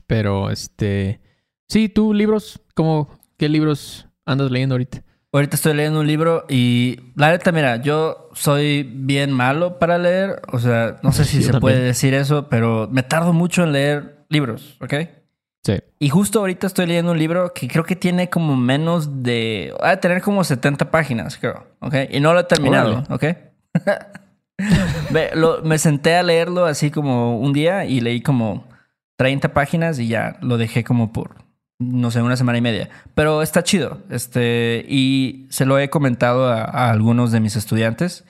Pero, 0.06 0.50
este, 0.50 1.20
sí, 1.68 1.88
tú, 1.88 2.14
libros, 2.14 2.60
¿cómo, 2.74 3.08
qué 3.36 3.48
libros 3.48 4.08
andas 4.24 4.50
leyendo 4.50 4.74
ahorita? 4.74 5.02
Ahorita 5.32 5.56
estoy 5.56 5.74
leyendo 5.74 6.00
un 6.00 6.06
libro 6.06 6.46
y 6.48 7.12
la 7.14 7.30
neta, 7.30 7.52
mira, 7.52 7.76
yo 7.82 8.30
soy 8.32 8.82
bien 8.82 9.30
malo 9.32 9.78
para 9.78 9.98
leer. 9.98 10.40
O 10.52 10.58
sea, 10.58 10.98
no 11.02 11.12
sé 11.12 11.24
si 11.24 11.38
Yo 11.38 11.42
se 11.42 11.52
también. 11.52 11.60
puede 11.60 11.80
decir 11.82 12.14
eso, 12.14 12.48
pero 12.48 12.88
me 12.90 13.02
tardo 13.02 13.32
mucho 13.34 13.62
en 13.64 13.72
leer 13.72 14.24
libros, 14.30 14.78
¿ok? 14.80 14.94
Sí. 15.68 15.82
Y 15.98 16.08
justo 16.08 16.38
ahorita 16.40 16.66
estoy 16.66 16.86
leyendo 16.86 17.12
un 17.12 17.18
libro 17.18 17.52
que 17.52 17.68
creo 17.68 17.84
que 17.84 17.94
tiene 17.94 18.30
como 18.30 18.56
menos 18.56 19.22
de... 19.22 19.74
Ha 19.80 19.90
de 19.90 19.96
tener 19.98 20.22
como 20.22 20.42
70 20.42 20.90
páginas, 20.90 21.36
creo, 21.36 21.66
¿ok? 21.80 21.94
Y 22.10 22.20
no 22.20 22.32
lo 22.32 22.40
he 22.40 22.44
terminado, 22.44 23.04
¿ok? 23.10 23.24
Ve, 25.10 25.30
lo- 25.34 25.62
me 25.62 25.78
senté 25.78 26.16
a 26.16 26.22
leerlo 26.22 26.64
así 26.64 26.90
como 26.90 27.38
un 27.38 27.52
día 27.52 27.84
y 27.84 28.00
leí 28.00 28.20
como 28.22 28.66
30 29.16 29.52
páginas 29.52 29.98
y 29.98 30.08
ya 30.08 30.36
lo 30.40 30.56
dejé 30.58 30.84
como 30.84 31.12
por, 31.12 31.36
no 31.78 32.10
sé, 32.10 32.22
una 32.22 32.36
semana 32.36 32.58
y 32.58 32.62
media. 32.62 32.88
Pero 33.14 33.42
está 33.42 33.62
chido. 33.62 33.98
Este, 34.10 34.84
y 34.88 35.46
se 35.50 35.64
lo 35.66 35.78
he 35.78 35.90
comentado 35.90 36.48
a, 36.48 36.62
a 36.64 36.90
algunos 36.90 37.30
de 37.30 37.40
mis 37.40 37.56
estudiantes. 37.56 38.24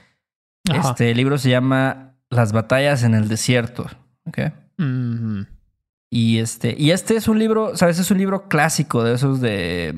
Ajá. 0.71 0.91
Este 0.91 1.15
libro 1.15 1.39
se 1.39 1.51
llama 1.51 2.15
Las 2.31 2.53
batallas 2.53 3.03
en 3.05 3.15
el 3.15 3.29
desierto. 3.29 3.87
¿ok? 4.27 4.39
Mhm. 4.77 5.47
Y 6.11 6.39
este, 6.39 6.75
y 6.79 6.91
este 6.91 7.17
es 7.17 7.29
un 7.29 7.39
libro, 7.39 7.77
¿sabes? 7.77 7.99
Es 7.99 8.11
un 8.11 8.19
libro 8.19 8.49
clásico 8.49 9.05
de 9.05 9.15
esos 9.15 9.41
de, 9.41 9.95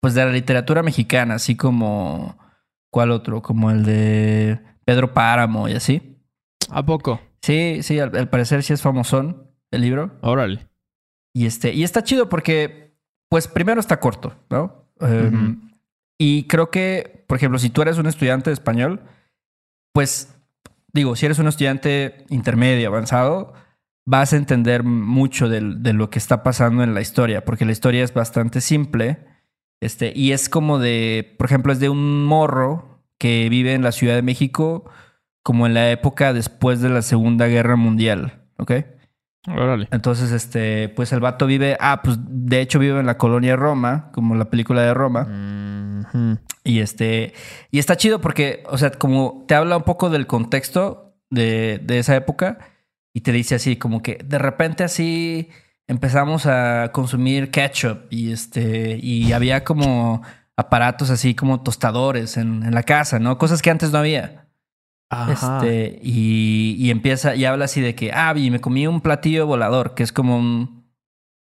pues 0.00 0.14
de 0.14 0.24
la 0.24 0.32
literatura 0.32 0.82
mexicana, 0.82 1.34
así 1.34 1.56
como, 1.56 2.38
¿cuál 2.90 3.10
otro? 3.10 3.42
Como 3.42 3.70
el 3.70 3.84
de 3.84 4.60
Pedro 4.84 5.12
Páramo 5.12 5.68
y 5.68 5.74
así. 5.74 6.18
¿A 6.70 6.84
poco? 6.84 7.20
Sí, 7.42 7.82
sí, 7.82 7.98
al, 7.98 8.16
al 8.16 8.28
parecer 8.30 8.62
sí 8.62 8.72
es 8.72 8.82
famosón 8.82 9.50
el 9.70 9.82
libro. 9.82 10.18
Órale. 10.22 10.66
Y 11.34 11.46
este, 11.46 11.74
y 11.74 11.84
está 11.84 12.02
chido 12.02 12.28
porque, 12.28 12.96
pues 13.28 13.46
primero 13.46 13.80
está 13.80 14.00
corto, 14.00 14.34
¿no? 14.48 14.86
Um, 15.00 15.26
Ujú. 15.26 15.70
Y 16.18 16.44
creo 16.48 16.70
que, 16.70 17.24
por 17.26 17.36
ejemplo, 17.38 17.58
si 17.58 17.70
tú 17.70 17.80
eres 17.80 17.96
un 17.96 18.06
estudiante 18.06 18.50
de 18.50 18.54
español, 18.54 19.00
pues 19.92 20.34
digo, 20.92 21.16
si 21.16 21.26
eres 21.26 21.38
un 21.38 21.48
estudiante 21.48 22.26
intermedio, 22.28 22.88
avanzado, 22.88 23.54
vas 24.06 24.32
a 24.32 24.36
entender 24.36 24.82
mucho 24.82 25.48
de, 25.48 25.60
lo 25.60 26.10
que 26.10 26.18
está 26.18 26.42
pasando 26.42 26.82
en 26.82 26.94
la 26.94 27.00
historia, 27.00 27.44
porque 27.44 27.64
la 27.64 27.72
historia 27.72 28.04
es 28.04 28.14
bastante 28.14 28.60
simple. 28.60 29.18
Este, 29.80 30.12
y 30.14 30.32
es 30.32 30.48
como 30.48 30.78
de, 30.78 31.34
por 31.38 31.46
ejemplo, 31.46 31.72
es 31.72 31.80
de 31.80 31.88
un 31.88 32.24
morro 32.24 33.04
que 33.18 33.48
vive 33.48 33.74
en 33.74 33.82
la 33.82 33.92
Ciudad 33.92 34.14
de 34.14 34.22
México 34.22 34.90
como 35.42 35.66
en 35.66 35.74
la 35.74 35.90
época 35.90 36.32
después 36.32 36.80
de 36.80 36.90
la 36.90 37.02
Segunda 37.02 37.46
Guerra 37.46 37.76
Mundial, 37.76 38.42
¿ok? 38.58 38.72
Órale. 39.48 39.88
Entonces, 39.90 40.32
este, 40.32 40.90
pues 40.90 41.12
el 41.12 41.20
vato 41.20 41.46
vive, 41.46 41.76
ah, 41.80 42.02
pues 42.02 42.18
de 42.20 42.60
hecho 42.60 42.78
vive 42.78 43.00
en 43.00 43.06
la 43.06 43.16
colonia 43.16 43.56
Roma, 43.56 44.10
como 44.12 44.34
la 44.34 44.50
película 44.50 44.82
de 44.82 44.92
Roma. 44.92 45.26
Y 46.62 46.80
este, 46.80 47.32
y 47.70 47.78
está 47.78 47.96
chido 47.96 48.20
porque, 48.20 48.64
o 48.68 48.76
sea, 48.76 48.90
como 48.90 49.44
te 49.48 49.54
habla 49.54 49.78
un 49.78 49.84
poco 49.84 50.10
del 50.10 50.26
contexto 50.26 51.14
de, 51.30 51.80
de 51.82 51.98
esa 51.98 52.16
época 52.16 52.58
y 53.12 53.20
te 53.22 53.32
dice 53.32 53.54
así, 53.56 53.76
como 53.76 54.02
que 54.02 54.18
de 54.24 54.38
repente 54.38 54.84
así 54.84 55.48
empezamos 55.88 56.46
a 56.46 56.90
consumir 56.92 57.50
ketchup 57.50 58.06
y 58.10 58.32
este, 58.32 58.98
y 59.02 59.32
había 59.32 59.64
como 59.64 60.22
aparatos 60.56 61.10
así 61.10 61.34
como 61.34 61.62
tostadores 61.62 62.36
en, 62.36 62.62
en 62.62 62.74
la 62.74 62.82
casa, 62.82 63.18
¿no? 63.18 63.38
Cosas 63.38 63.62
que 63.62 63.70
antes 63.70 63.90
no 63.92 63.98
había. 63.98 64.46
Ajá. 65.12 65.56
Este, 65.58 65.98
y, 66.02 66.76
y 66.78 66.90
empieza 66.90 67.34
y 67.34 67.44
habla 67.44 67.64
así 67.64 67.80
de 67.80 67.94
que, 67.96 68.12
ah, 68.12 68.32
y 68.36 68.50
me 68.50 68.60
comí 68.60 68.86
un 68.86 69.00
platillo 69.00 69.46
volador, 69.46 69.94
que 69.94 70.04
es 70.04 70.12
como 70.12 70.36
un, 70.38 70.84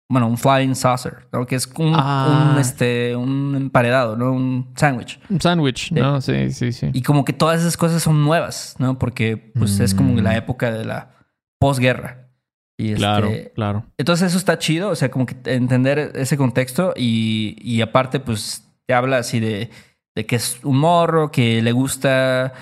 bueno, 0.10 0.28
un 0.30 0.38
flying 0.38 0.74
saucer, 0.76 1.28
¿no? 1.34 1.46
Que 1.46 1.56
es 1.56 1.68
un, 1.78 1.92
Ah. 1.94 2.52
un, 2.54 2.60
este, 2.62 3.14
un 3.18 3.56
emparedado, 3.58 4.16
¿no? 4.16 4.32
Un 4.32 4.72
sándwich. 4.78 5.20
Un 5.30 5.42
sándwich, 5.42 5.92
¿no? 5.92 6.22
Sí, 6.22 6.52
sí, 6.52 6.72
sí. 6.72 6.90
Y 6.94 7.02
como 7.02 7.26
que 7.26 7.34
todas 7.34 7.60
esas 7.60 7.76
cosas 7.76 8.02
son 8.02 8.24
nuevas, 8.24 8.76
¿no? 8.80 8.98
Porque 8.98 9.36
pues 9.36 9.82
es 9.82 9.94
como 9.94 10.14
Mm. 10.14 10.20
la 10.20 10.38
época 10.38 10.72
de 10.72 10.86
la 10.86 11.17
posguerra. 11.60 12.30
Y 12.78 12.90
este, 12.90 12.98
Claro, 13.00 13.32
claro. 13.56 13.86
entonces 13.98 14.30
eso 14.30 14.38
está 14.38 14.60
chido, 14.60 14.90
o 14.90 14.96
sea, 14.96 15.10
como 15.10 15.26
que 15.26 15.36
entender 15.46 16.12
ese 16.16 16.38
contexto 16.38 16.94
y, 16.96 17.56
y 17.60 17.82
aparte 17.82 18.20
pues 18.20 18.68
te 18.86 18.94
habla 18.94 19.18
así 19.18 19.40
de, 19.40 19.72
de 20.16 20.26
que 20.26 20.36
es 20.36 20.60
un 20.64 20.78
morro, 20.78 21.32
que 21.32 21.62
le 21.64 21.72
gusta, 21.72 22.54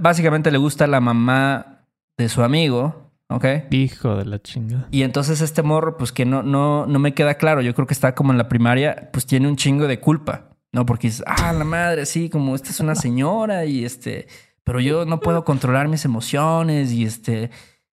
básicamente 0.00 0.50
le 0.50 0.58
gusta 0.58 0.86
la 0.86 1.00
mamá 1.00 1.84
de 2.16 2.28
su 2.30 2.42
amigo, 2.42 3.10
¿ok? 3.28 3.44
Hijo 3.70 4.16
de 4.16 4.24
la 4.24 4.40
chingada. 4.40 4.88
Y 4.90 5.02
entonces 5.02 5.42
este 5.42 5.62
morro, 5.62 5.98
pues 5.98 6.12
que 6.12 6.24
no, 6.24 6.42
no, 6.42 6.86
no 6.86 6.98
me 6.98 7.12
queda 7.12 7.34
claro, 7.34 7.60
yo 7.60 7.74
creo 7.74 7.86
que 7.86 7.94
está 7.94 8.14
como 8.14 8.32
en 8.32 8.38
la 8.38 8.48
primaria, 8.48 9.10
pues 9.12 9.26
tiene 9.26 9.48
un 9.48 9.56
chingo 9.56 9.86
de 9.86 10.00
culpa, 10.00 10.48
¿no? 10.72 10.86
Porque 10.86 11.08
dices, 11.08 11.24
ah, 11.26 11.52
la 11.52 11.64
madre, 11.64 12.06
sí, 12.06 12.30
como 12.30 12.54
esta 12.54 12.70
es 12.70 12.80
una 12.80 12.94
señora 12.94 13.66
y 13.66 13.84
este, 13.84 14.28
pero 14.64 14.80
yo 14.80 15.04
no 15.04 15.20
puedo 15.20 15.44
controlar 15.44 15.88
mis 15.88 16.06
emociones 16.06 16.90
y 16.92 17.04
este, 17.04 17.50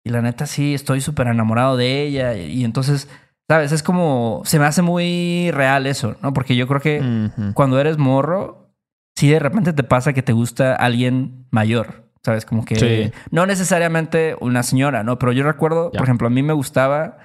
y 0.06 0.12
la 0.12 0.22
neta 0.22 0.46
sí, 0.46 0.74
estoy 0.74 1.02
súper 1.02 1.28
enamorado 1.28 1.76
de 1.76 2.04
ella 2.04 2.36
y, 2.36 2.46
y 2.62 2.64
entonces, 2.64 3.10
¿sabes? 3.50 3.72
Es 3.74 3.84
como, 3.84 4.42
se 4.46 4.60
me 4.60 4.66
hace 4.66 4.82
muy 4.82 5.50
real 5.52 5.86
eso, 5.88 6.16
¿no? 6.22 6.32
Porque 6.32 6.56
yo 6.56 6.68
creo 6.68 6.80
que 6.80 7.30
cuando 7.54 7.80
eres 7.80 7.98
morro, 7.98 8.70
sí 9.16 9.28
de 9.30 9.40
repente 9.40 9.74
te 9.74 9.84
pasa 9.84 10.14
que 10.14 10.22
te 10.24 10.32
gusta 10.32 10.76
alguien 10.76 11.46
mayor, 11.52 12.06
¿sabes? 12.24 12.46
Como 12.46 12.64
que 12.66 12.76
Sí. 12.76 13.12
no 13.32 13.46
necesariamente 13.46 14.36
una 14.40 14.64
señora, 14.64 15.04
¿no? 15.04 15.18
Pero 15.20 15.32
yo 15.34 15.44
recuerdo, 15.44 15.92
por 15.92 16.04
ejemplo, 16.04 16.28
a 16.28 16.32
mí 16.32 16.42
me 16.44 16.54
gustaba 16.54 17.18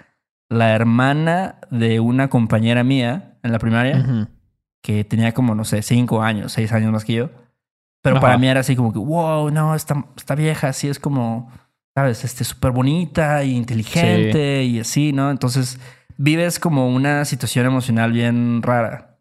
la 0.48 0.74
hermana 0.74 1.56
de 1.70 2.00
una 2.00 2.28
compañera 2.28 2.82
mía 2.82 3.38
en 3.42 3.52
la 3.52 3.58
primaria 3.58 4.28
que 4.82 5.04
tenía 5.04 5.32
como, 5.32 5.54
no 5.54 5.64
sé, 5.64 5.82
cinco 5.82 6.22
años, 6.22 6.52
seis 6.52 6.72
años 6.72 6.90
más 6.92 7.04
que 7.04 7.12
yo. 7.12 7.30
Pero 8.02 8.16
Ajá. 8.16 8.22
para 8.22 8.38
mí 8.38 8.48
era 8.48 8.60
así 8.60 8.74
como 8.76 8.92
que, 8.94 8.98
wow, 8.98 9.50
no, 9.50 9.74
esta, 9.74 10.06
esta 10.16 10.34
vieja 10.34 10.68
así 10.68 10.88
es 10.88 10.98
como, 10.98 11.52
¿sabes? 11.94 12.24
Este, 12.24 12.44
súper 12.44 12.72
bonita 12.72 13.42
y 13.44 13.56
inteligente 13.56 14.64
y 14.64 14.80
así, 14.80 15.12
¿no? 15.12 15.30
Entonces 15.30 15.78
vives 16.16 16.58
como 16.58 16.88
una 16.88 17.24
situación 17.24 17.66
emocional 17.66 18.12
bien 18.12 18.62
rara. 18.62 19.18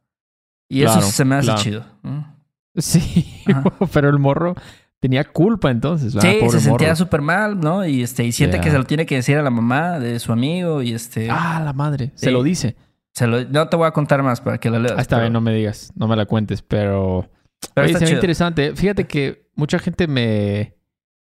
Y 0.70 0.82
Claro, 0.82 1.00
eso 1.00 1.10
se 1.12 1.26
me 1.26 1.36
hace 1.36 1.46
claro. 1.48 1.62
chido. 1.62 1.86
¿no? 2.04 2.36
Sí, 2.76 3.44
pero 3.94 4.10
el 4.10 4.20
morro 4.20 4.56
tenía 5.00 5.24
culpa 5.24 5.72
entonces. 5.72 6.14
¿verdad? 6.14 6.30
Sí, 6.32 6.38
Pobre 6.40 6.52
se 6.60 6.66
sentía 6.66 6.96
súper 6.96 7.22
mal, 7.22 7.60
¿no? 7.60 7.86
Y 7.86 8.04
este, 8.04 8.24
y 8.24 8.32
siente 8.32 8.60
que 8.62 8.70
se 8.70 8.78
lo 8.78 8.84
tiene 8.86 9.06
que 9.06 9.16
decir 9.16 9.38
a 9.38 9.42
la 9.42 9.50
mamá 9.50 10.00
de 10.00 10.20
su 10.20 10.32
amigo 10.32 10.82
y 10.82 10.94
este. 10.94 11.30
Ah, 11.32 11.62
la 11.64 11.74
madre. 11.74 12.12
Se 12.16 12.32
lo 12.32 12.44
dice. 12.44 12.76
se 13.14 13.26
lo- 13.28 13.44
no 13.46 13.68
te 13.68 13.76
voy 13.76 13.88
a 13.88 13.92
contar 13.92 14.22
más 14.24 14.40
para 14.42 14.60
que 14.60 14.70
la 14.70 14.78
leas. 14.80 14.94
Ah, 14.98 15.02
está 15.02 15.16
pero- 15.16 15.24
bien, 15.24 15.34
no 15.34 15.42
me 15.42 15.54
digas, 15.54 15.92
no 15.96 16.08
me 16.08 16.16
la 16.16 16.26
cuentes, 16.26 16.62
pero... 16.62 17.30
pero 17.74 17.86
Oye, 17.86 17.94
está 17.94 18.00
se 18.00 18.06
ve 18.06 18.10
chido. 18.10 18.18
interesante. 18.20 18.76
Fíjate 18.76 19.08
que 19.08 19.50
mucha 19.56 19.80
gente 19.80 20.08
me, 20.08 20.76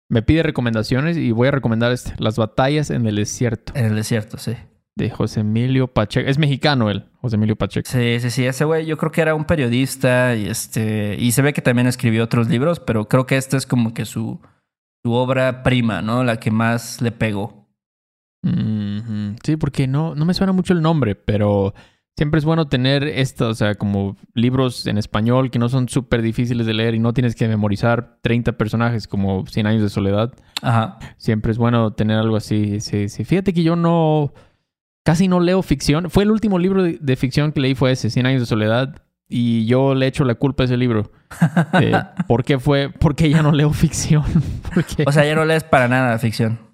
me 0.09 0.23
pide 0.23 0.43
recomendaciones 0.43 1.17
y 1.17 1.33
voy 1.33 1.49
a 1.49 1.51
recomendar 1.51 1.93
este, 1.93 2.15
Las 2.19 2.37
batallas 2.37 2.91
en 2.91 3.07
el 3.07 3.17
desierto 3.17 3.73
En 3.75 3.87
el 3.87 3.95
desierto, 3.95 4.39
sí. 4.39 4.55
de 4.95 5.11
José 5.11 5.41
Emilio 5.41 5.89
Pacheco. 5.89 6.29
Es 6.29 6.39
mexicano 6.39 6.91
él, 6.91 7.07
José 7.21 7.37
Emilio 7.37 7.57
Pacheco. 7.57 7.91
Sí, 7.91 8.19
sí, 8.21 8.31
sí. 8.31 8.47
Ese 8.47 8.65
güey 8.65 8.87
yo 8.87 8.97
creo 8.97 9.13
que 9.13 9.21
era 9.21 9.35
un 9.35 9.45
periodista 9.45 10.35
y 10.37 10.47
este. 10.47 11.17
Y 11.19 11.33
se 11.33 11.43
ve 11.43 11.53
que 11.53 11.63
también 11.63 11.87
escribió 11.87 12.25
otros 12.25 12.49
libros, 12.49 12.81
pero 12.81 13.09
creo 13.09 13.27
que 13.27 13.37
esta 13.37 13.57
es 13.57 13.67
como 13.67 13.95
que 13.95 14.05
su, 14.05 14.41
su 15.05 15.13
obra 15.13 15.63
prima, 15.63 16.03
¿no? 16.03 16.25
La 16.25 16.39
que 16.39 16.51
más 16.51 17.01
le 17.03 17.13
pegó. 17.13 17.67
Sí, 19.43 19.57
porque 19.57 19.89
no, 19.89 20.15
no 20.15 20.25
me 20.25 20.35
suena 20.35 20.53
mucho 20.53 20.73
el 20.73 20.81
nombre, 20.81 21.17
pero 21.17 21.75
Siempre 22.16 22.38
es 22.38 22.46
bueno 22.46 22.66
tener 22.66 23.04
esto, 23.04 23.49
o 23.49 23.54
sea, 23.54 23.75
como 23.75 24.16
libros 24.32 24.87
en 24.87 24.96
español 24.96 25.50
que 25.50 25.58
no 25.58 25.68
son 25.68 25.87
súper 25.88 26.23
difíciles 26.23 26.66
de 26.66 26.73
leer 26.73 26.94
y 26.94 26.99
no 26.99 27.12
tienes 27.12 27.35
que 27.35 27.46
memorizar 27.46 28.16
30 28.23 28.52
personajes 28.52 29.06
como 29.06 29.46
100 29.46 29.66
años 29.66 29.82
de 29.82 29.90
soledad. 29.90 30.32
Ajá. 30.62 30.99
Siempre 31.18 31.52
es 31.52 31.58
bueno 31.58 31.92
tener 31.92 32.16
algo 32.16 32.37
así. 32.37 32.80
Sí, 32.80 33.11
sí. 33.11 33.25
Fíjate 33.26 33.52
que 33.52 33.62
yo 33.62 33.76
no, 33.76 34.32
casi 35.04 35.28
no 35.28 35.40
leo 35.40 35.61
ficción. 35.61 36.08
Fue 36.08 36.23
el 36.23 36.30
último 36.30 36.58
libro 36.58 36.82
de, 36.82 36.96
de 36.99 37.16
ficción 37.16 37.52
que 37.52 37.61
leí 37.61 37.75
fue 37.75 37.92
ese, 37.92 38.08
100 38.08 38.25
años 38.25 38.40
de 38.40 38.46
soledad. 38.46 39.02
Y 39.28 39.66
yo 39.66 39.94
le 39.94 40.06
echo 40.06 40.25
la 40.25 40.37
culpa 40.37 40.62
a 40.62 40.66
ese 40.66 40.76
libro. 40.76 41.11
Eh, 41.82 41.92
¿Por 42.26 42.44
qué 42.44 42.58
fue? 42.58 42.88
Porque 42.88 43.28
ya 43.28 43.42
no 43.42 43.52
leo 43.52 43.70
ficción. 43.73 44.25
Porque... 44.75 45.04
O 45.06 45.12
sea, 45.12 45.26
ya 45.26 45.35
no 45.35 45.44
lees 45.44 45.64
para 45.64 45.88
nada 45.88 46.18
ficción. 46.18 46.65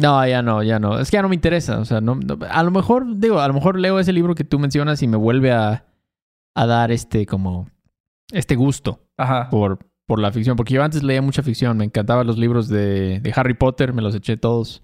No, 0.00 0.26
ya 0.26 0.42
no, 0.42 0.62
ya 0.62 0.78
no. 0.78 0.98
Es 0.98 1.10
que 1.10 1.16
ya 1.16 1.22
no 1.22 1.28
me 1.28 1.34
interesa. 1.34 1.78
O 1.78 1.84
sea, 1.84 2.00
no, 2.00 2.14
no- 2.16 2.38
a 2.48 2.62
lo 2.62 2.70
mejor, 2.70 3.18
digo, 3.18 3.40
a 3.40 3.48
lo 3.48 3.54
mejor 3.54 3.78
leo 3.78 3.98
ese 3.98 4.12
libro 4.12 4.34
que 4.34 4.44
tú 4.44 4.58
mencionas 4.58 5.02
y 5.02 5.08
me 5.08 5.16
vuelve 5.16 5.52
a, 5.52 5.84
a 6.56 6.66
dar 6.66 6.90
este 6.90 7.26
como 7.26 7.68
este 8.32 8.54
gusto 8.56 9.00
Ajá. 9.16 9.48
por, 9.50 9.78
por 10.06 10.18
la 10.20 10.32
ficción. 10.32 10.56
Porque 10.56 10.74
yo 10.74 10.82
antes 10.82 11.02
leía 11.02 11.22
mucha 11.22 11.42
ficción. 11.42 11.76
Me 11.76 11.84
encantaban 11.84 12.26
los 12.26 12.38
libros 12.38 12.68
de, 12.68 13.20
de 13.20 13.32
Harry 13.36 13.54
Potter, 13.54 13.92
me 13.92 14.02
los 14.02 14.14
eché 14.14 14.36
todos. 14.36 14.82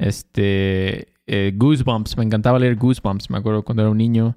Este 0.00 1.12
eh, 1.26 1.52
Goosebumps, 1.56 2.16
me 2.16 2.24
encantaba 2.24 2.58
leer 2.58 2.76
Goosebumps, 2.76 3.30
me 3.30 3.38
acuerdo 3.38 3.64
cuando 3.64 3.82
era 3.82 3.90
un 3.90 3.98
niño. 3.98 4.36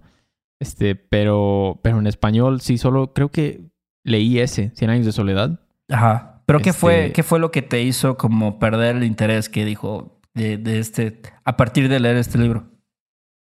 Este, 0.59 0.95
pero, 0.95 1.79
pero 1.81 1.97
en 1.99 2.05
español 2.07 2.61
sí, 2.61 2.77
solo 2.77 3.13
creo 3.13 3.29
que 3.31 3.61
leí 4.05 4.39
ese, 4.39 4.71
100 4.75 4.89
años 4.91 5.05
de 5.05 5.11
soledad. 5.11 5.59
Ajá. 5.89 6.30
Pero 6.45 6.59
¿qué 6.59 6.69
Este- 6.69 6.79
fue, 6.79 7.11
qué 7.13 7.23
fue 7.23 7.39
lo 7.39 7.51
que 7.51 7.61
te 7.61 7.81
hizo 7.81 8.17
como 8.17 8.59
perder 8.59 8.95
el 8.97 9.03
interés 9.03 9.49
que 9.49 9.65
dijo 9.65 10.19
de, 10.33 10.57
de 10.57 10.79
este, 10.79 11.21
a 11.43 11.57
partir 11.57 11.87
de 11.89 11.99
leer 11.99 12.17
este 12.17 12.37
libro? 12.37 12.65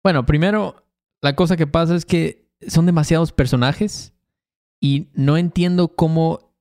Bueno, 0.04 0.24
primero, 0.26 0.84
la 1.22 1.34
cosa 1.34 1.56
que 1.56 1.66
pasa 1.66 1.94
es 1.96 2.04
que 2.04 2.48
son 2.68 2.86
demasiados 2.86 3.32
personajes 3.32 4.12
y 4.80 5.08
no 5.14 5.36
entiendo 5.36 5.88
cómo... 5.88 6.54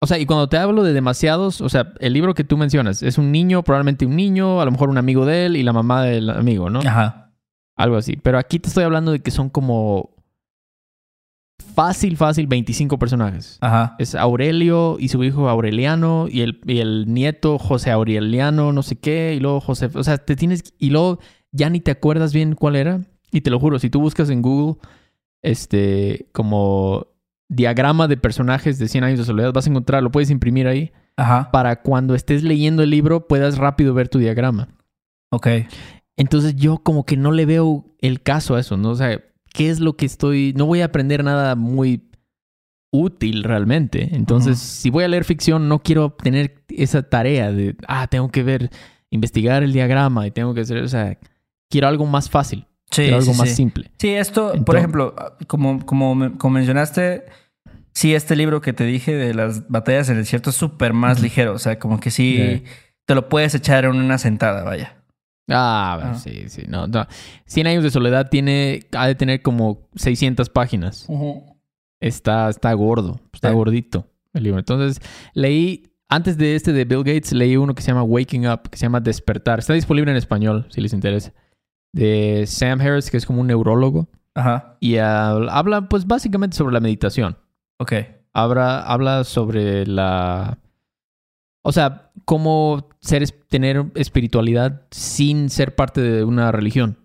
O 0.00 0.06
sea, 0.06 0.18
y 0.18 0.26
cuando 0.26 0.48
te 0.48 0.58
hablo 0.58 0.82
de 0.82 0.92
demasiados, 0.92 1.60
o 1.62 1.68
sea, 1.70 1.94
el 1.98 2.12
libro 2.12 2.34
que 2.34 2.44
tú 2.44 2.58
mencionas 2.58 3.02
es 3.02 3.16
un 3.16 3.32
niño, 3.32 3.62
probablemente 3.62 4.04
un 4.04 4.16
niño, 4.16 4.60
a 4.60 4.64
lo 4.66 4.70
mejor 4.70 4.90
un 4.90 4.98
amigo 4.98 5.24
de 5.24 5.46
él 5.46 5.56
y 5.56 5.62
la 5.62 5.72
mamá 5.72 6.04
del 6.04 6.28
amigo, 6.28 6.68
¿no? 6.68 6.80
Ajá. 6.80 7.32
Algo 7.76 7.96
así. 7.96 8.16
Pero 8.16 8.38
aquí 8.38 8.58
te 8.58 8.68
estoy 8.68 8.84
hablando 8.84 9.12
de 9.12 9.20
que 9.20 9.30
son 9.30 9.48
como 9.48 10.13
fácil, 11.74 12.16
fácil 12.16 12.46
25 12.46 12.98
personajes. 12.98 13.58
Ajá. 13.60 13.96
Es 13.98 14.14
Aurelio 14.14 14.96
y 14.98 15.08
su 15.08 15.22
hijo 15.24 15.48
Aureliano 15.48 16.26
y 16.30 16.42
el, 16.42 16.60
y 16.66 16.78
el 16.78 17.12
nieto 17.12 17.58
José 17.58 17.90
Aureliano, 17.90 18.72
no 18.72 18.82
sé 18.82 18.96
qué, 18.96 19.34
y 19.36 19.40
luego 19.40 19.60
José, 19.60 19.90
o 19.94 20.04
sea, 20.04 20.18
te 20.18 20.36
tienes, 20.36 20.74
y 20.78 20.90
luego 20.90 21.18
ya 21.52 21.70
ni 21.70 21.80
te 21.80 21.90
acuerdas 21.90 22.32
bien 22.32 22.54
cuál 22.54 22.76
era. 22.76 23.00
Y 23.30 23.40
te 23.40 23.50
lo 23.50 23.58
juro, 23.58 23.78
si 23.78 23.90
tú 23.90 24.00
buscas 24.00 24.30
en 24.30 24.42
Google, 24.42 24.76
este, 25.42 26.28
como 26.32 27.08
diagrama 27.48 28.08
de 28.08 28.16
personajes 28.16 28.78
de 28.78 28.88
100 28.88 29.04
años 29.04 29.18
de 29.18 29.24
soledad, 29.24 29.52
vas 29.52 29.66
a 29.66 29.70
encontrar, 29.70 30.02
lo 30.02 30.10
puedes 30.10 30.30
imprimir 30.30 30.66
ahí, 30.66 30.92
Ajá. 31.16 31.50
para 31.52 31.82
cuando 31.82 32.14
estés 32.14 32.42
leyendo 32.42 32.82
el 32.82 32.90
libro 32.90 33.26
puedas 33.26 33.58
rápido 33.58 33.94
ver 33.94 34.08
tu 34.08 34.18
diagrama. 34.18 34.68
Ok. 35.30 35.48
Entonces 36.16 36.54
yo 36.54 36.78
como 36.78 37.04
que 37.04 37.16
no 37.16 37.32
le 37.32 37.44
veo 37.44 37.84
el 38.00 38.22
caso 38.22 38.54
a 38.54 38.60
eso, 38.60 38.76
¿no? 38.76 38.90
O 38.90 38.94
sea, 38.94 39.20
¿qué 39.54 39.70
es 39.70 39.80
lo 39.80 39.96
que 39.96 40.04
estoy...? 40.04 40.52
No 40.54 40.66
voy 40.66 40.82
a 40.82 40.86
aprender 40.86 41.24
nada 41.24 41.54
muy 41.54 42.02
útil 42.92 43.42
realmente. 43.44 44.10
Entonces, 44.14 44.58
si 44.58 44.90
voy 44.90 45.04
a 45.04 45.08
leer 45.08 45.24
ficción, 45.24 45.68
no 45.68 45.82
quiero 45.82 46.10
tener 46.12 46.62
esa 46.68 47.02
tarea 47.02 47.50
de, 47.50 47.74
ah, 47.88 48.06
tengo 48.08 48.28
que 48.30 48.42
ver, 48.42 48.70
investigar 49.10 49.62
el 49.62 49.72
diagrama 49.72 50.26
y 50.26 50.30
tengo 50.30 50.52
que 50.54 50.60
hacer, 50.60 50.78
o 50.82 50.88
sea, 50.88 51.18
quiero 51.70 51.88
algo 51.88 52.04
más 52.06 52.28
fácil, 52.30 52.66
Sí, 52.90 53.02
quiero 53.02 53.16
algo 53.16 53.32
sí, 53.32 53.38
más 53.38 53.48
sí. 53.48 53.54
simple. 53.56 53.90
Sí, 53.98 54.10
esto, 54.10 54.52
por 54.64 54.76
ejemplo, 54.76 55.14
como, 55.48 55.84
como, 55.84 56.36
como 56.38 56.54
mencionaste, 56.54 57.24
sí, 57.92 58.14
este 58.14 58.36
libro 58.36 58.60
que 58.60 58.72
te 58.72 58.84
dije 58.84 59.14
de 59.14 59.34
las 59.34 59.68
batallas 59.68 60.08
en 60.08 60.16
el 60.16 60.22
desierto 60.22 60.50
es 60.50 60.56
súper 60.56 60.92
más 60.92 61.20
ligero. 61.20 61.52
O 61.54 61.58
sea, 61.58 61.78
como 61.80 61.98
que 61.98 62.10
sí 62.12 62.36
Sí. 62.36 62.64
te 63.06 63.14
lo 63.16 63.28
puedes 63.28 63.54
echar 63.56 63.84
en 63.86 63.96
una 63.96 64.18
sentada, 64.18 64.62
vaya. 64.62 65.02
Ah, 65.48 66.00
Ah. 66.02 66.14
sí, 66.14 66.48
sí, 66.48 66.62
no, 66.68 66.86
no. 66.86 67.06
100 67.46 67.66
años 67.66 67.82
de 67.84 67.90
soledad 67.90 68.28
tiene, 68.30 68.84
ha 68.92 69.06
de 69.06 69.14
tener 69.14 69.42
como 69.42 69.88
600 69.96 70.48
páginas. 70.48 71.06
Está, 72.00 72.48
está 72.50 72.72
gordo, 72.72 73.20
está 73.32 73.50
Sí. 73.50 73.54
gordito 73.54 74.06
el 74.32 74.42
libro. 74.44 74.58
Entonces, 74.58 75.00
leí, 75.34 75.90
antes 76.08 76.36
de 76.38 76.54
este 76.54 76.72
de 76.72 76.84
Bill 76.84 76.98
Gates, 77.04 77.32
leí 77.32 77.56
uno 77.56 77.74
que 77.74 77.82
se 77.82 77.88
llama 77.88 78.02
Waking 78.02 78.46
Up, 78.48 78.68
que 78.70 78.76
se 78.78 78.82
llama 78.86 79.00
Despertar. 79.00 79.58
Está 79.58 79.72
disponible 79.74 80.10
en 80.10 80.16
español, 80.16 80.66
si 80.70 80.80
les 80.80 80.92
interesa. 80.92 81.32
De 81.92 82.44
Sam 82.46 82.80
Harris, 82.80 83.10
que 83.10 83.16
es 83.16 83.24
como 83.26 83.40
un 83.40 83.46
neurólogo. 83.46 84.08
Ajá. 84.34 84.76
Y 84.80 84.96
habla, 84.96 85.88
pues, 85.88 86.06
básicamente 86.06 86.56
sobre 86.56 86.72
la 86.74 86.80
meditación. 86.80 87.36
Ok. 87.78 87.92
Habla, 88.32 88.80
habla 88.80 89.22
sobre 89.24 89.86
la... 89.86 90.58
O 91.66 91.72
sea, 91.72 92.12
cómo 92.26 92.90
ser, 93.00 93.28
tener 93.48 93.86
espiritualidad 93.94 94.82
sin 94.90 95.48
ser 95.48 95.74
parte 95.74 96.02
de 96.02 96.22
una 96.22 96.52
religión 96.52 96.98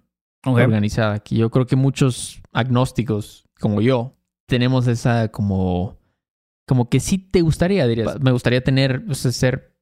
organizada. 0.45 1.19
Que 1.19 1.36
yo 1.36 1.50
creo 1.50 1.65
que 1.65 1.78
muchos 1.78 2.41
agnósticos, 2.52 3.48
como 3.60 3.82
yo, 3.82 4.17
tenemos 4.48 4.88
esa 4.88 5.30
como... 5.30 5.98
Como 6.67 6.89
que 6.89 7.00
sí 7.00 7.17
te 7.17 7.41
gustaría, 7.41 7.88
dirías. 7.88 8.19
Me 8.22 8.32
gustaría 8.32 8.63
tener, 8.63 9.04
o 9.10 9.15
sea, 9.15 9.32
ser... 9.32 9.76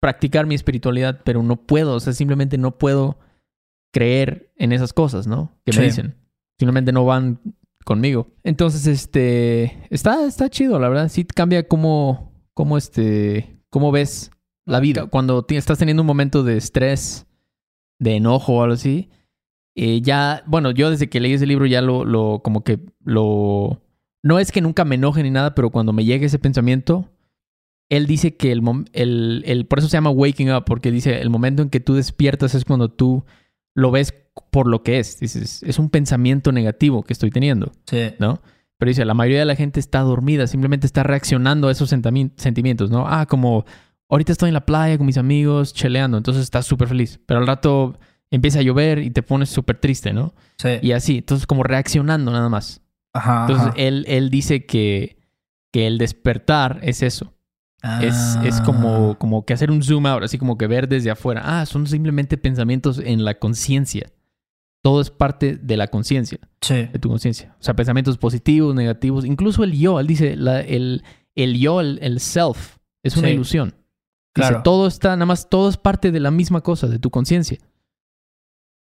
Practicar 0.00 0.46
mi 0.46 0.56
espiritualidad, 0.56 1.20
pero 1.24 1.44
no 1.44 1.64
puedo. 1.64 1.94
O 1.94 2.00
sea, 2.00 2.12
simplemente 2.12 2.58
no 2.58 2.76
puedo 2.76 3.20
creer 3.92 4.52
en 4.56 4.72
esas 4.72 4.92
cosas, 4.92 5.28
¿no? 5.28 5.56
Que 5.64 5.72
Sí. 5.72 5.78
me 5.78 5.84
dicen. 5.84 6.16
Simplemente 6.58 6.90
no 6.90 7.04
van 7.04 7.40
conmigo. 7.84 8.26
Entonces, 8.42 8.88
este... 8.88 9.86
Está, 9.90 10.26
está 10.26 10.50
chido, 10.50 10.80
la 10.80 10.88
verdad. 10.88 11.08
Sí 11.08 11.24
cambia 11.24 11.68
cómo... 11.68 12.32
Cómo 12.52 12.76
este... 12.76 13.61
Cómo 13.72 13.90
ves 13.90 14.30
la 14.66 14.80
vida. 14.80 15.06
Cuando 15.06 15.46
estás 15.48 15.78
teniendo 15.78 16.02
un 16.02 16.06
momento 16.06 16.44
de 16.44 16.58
estrés, 16.58 17.26
de 17.98 18.16
enojo 18.16 18.52
o 18.52 18.62
algo 18.62 18.74
así, 18.74 19.08
eh, 19.74 20.02
ya, 20.02 20.42
bueno, 20.46 20.72
yo 20.72 20.90
desde 20.90 21.08
que 21.08 21.20
leí 21.20 21.32
ese 21.32 21.46
libro 21.46 21.64
ya 21.64 21.80
lo, 21.80 22.04
lo, 22.04 22.42
como 22.44 22.64
que 22.64 22.80
lo... 23.02 23.80
No 24.22 24.38
es 24.38 24.52
que 24.52 24.60
nunca 24.60 24.84
me 24.84 24.96
enoje 24.96 25.22
ni 25.22 25.30
nada, 25.30 25.54
pero 25.54 25.70
cuando 25.70 25.94
me 25.94 26.04
llegue 26.04 26.26
ese 26.26 26.38
pensamiento, 26.38 27.10
él 27.88 28.06
dice 28.06 28.36
que 28.36 28.52
el, 28.52 28.62
el, 28.92 29.42
el, 29.46 29.66
por 29.66 29.78
eso 29.78 29.88
se 29.88 29.96
llama 29.96 30.10
waking 30.10 30.52
up, 30.52 30.64
porque 30.66 30.90
dice, 30.90 31.22
el 31.22 31.30
momento 31.30 31.62
en 31.62 31.70
que 31.70 31.80
tú 31.80 31.94
despiertas 31.94 32.54
es 32.54 32.66
cuando 32.66 32.90
tú 32.90 33.24
lo 33.74 33.90
ves 33.90 34.14
por 34.50 34.66
lo 34.68 34.82
que 34.82 34.98
es. 34.98 35.18
Dices, 35.18 35.62
es 35.62 35.78
un 35.78 35.88
pensamiento 35.88 36.52
negativo 36.52 37.04
que 37.04 37.14
estoy 37.14 37.30
teniendo, 37.30 37.72
Sí. 37.86 38.10
¿no? 38.18 38.42
Pero 38.82 38.88
dice, 38.88 39.04
la 39.04 39.14
mayoría 39.14 39.38
de 39.38 39.44
la 39.44 39.54
gente 39.54 39.78
está 39.78 40.00
dormida, 40.00 40.48
simplemente 40.48 40.88
está 40.88 41.04
reaccionando 41.04 41.68
a 41.68 41.70
esos 41.70 41.88
sentimientos, 41.88 42.90
¿no? 42.90 43.06
Ah, 43.06 43.26
como 43.26 43.64
ahorita 44.08 44.32
estoy 44.32 44.48
en 44.48 44.54
la 44.54 44.66
playa 44.66 44.98
con 44.98 45.06
mis 45.06 45.18
amigos, 45.18 45.72
cheleando, 45.72 46.16
entonces 46.16 46.42
estás 46.42 46.66
súper 46.66 46.88
feliz. 46.88 47.20
Pero 47.24 47.38
al 47.38 47.46
rato 47.46 47.96
empieza 48.32 48.58
a 48.58 48.62
llover 48.62 48.98
y 48.98 49.10
te 49.12 49.22
pones 49.22 49.50
súper 49.50 49.78
triste, 49.78 50.12
¿no? 50.12 50.34
Sí. 50.58 50.80
Y 50.82 50.90
así, 50.90 51.18
entonces 51.18 51.46
como 51.46 51.62
reaccionando 51.62 52.32
nada 52.32 52.48
más. 52.48 52.82
Ajá. 53.12 53.42
Entonces 53.42 53.68
ajá. 53.68 53.76
él, 53.76 54.04
él 54.08 54.30
dice 54.30 54.66
que, 54.66 55.16
que 55.70 55.86
el 55.86 55.98
despertar 55.98 56.80
es 56.82 57.04
eso. 57.04 57.34
Es, 58.00 58.36
es 58.42 58.58
Ah. 58.58 58.62
como, 58.64 59.16
como 59.16 59.44
que 59.46 59.52
hacer 59.52 59.70
un 59.70 59.84
zoom 59.84 60.06
out, 60.06 60.24
así 60.24 60.38
como 60.38 60.58
que 60.58 60.66
ver 60.66 60.88
desde 60.88 61.12
afuera. 61.12 61.42
Ah, 61.44 61.66
son 61.66 61.86
simplemente 61.86 62.36
pensamientos 62.36 62.98
en 62.98 63.24
la 63.24 63.38
conciencia. 63.38 64.10
Todo 64.82 65.00
es 65.00 65.10
parte 65.10 65.56
de 65.56 65.76
la 65.76 65.86
conciencia, 65.88 66.38
Sí. 66.60 66.74
de 66.92 66.98
tu 66.98 67.08
conciencia. 67.08 67.54
O 67.60 67.62
sea, 67.62 67.74
pensamientos 67.74 68.18
positivos, 68.18 68.74
negativos, 68.74 69.24
incluso 69.24 69.62
el 69.64 69.72
yo. 69.78 70.00
Él 70.00 70.06
dice, 70.08 70.34
la- 70.36 70.60
el, 70.60 71.04
el 71.36 71.58
yo, 71.58 71.80
el, 71.80 71.98
el 72.02 72.18
self, 72.20 72.76
es 73.04 73.16
una 73.16 73.28
Sí. 73.28 73.34
ilusión. 73.34 73.74
Dice, 74.34 74.48
Claro. 74.48 74.62
todo 74.62 74.86
está, 74.88 75.10
nada 75.10 75.26
más, 75.26 75.48
todo 75.48 75.68
es 75.68 75.76
parte 75.76 76.10
de 76.10 76.18
la 76.20 76.30
misma 76.30 76.62
cosa, 76.62 76.88
de 76.88 76.98
tu 76.98 77.10
conciencia. 77.10 77.58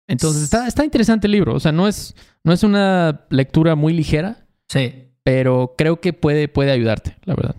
Entonces, 0.08 0.44
está, 0.44 0.68
está 0.68 0.84
interesante 0.84 1.28
el 1.28 1.32
libro. 1.34 1.54
O 1.56 1.60
sea, 1.60 1.72
no 1.72 1.88
es, 1.88 2.16
no 2.44 2.52
es 2.52 2.64
una 2.64 3.26
lectura 3.30 3.76
muy 3.76 3.94
ligera, 3.94 4.48
Sí. 4.68 5.12
pero 5.24 5.76
creo 5.78 6.02
que 6.02 6.14
puede, 6.14 6.48
puede 6.48 6.72
ayudarte, 6.72 7.16
la 7.26 7.36
verdad. 7.36 7.56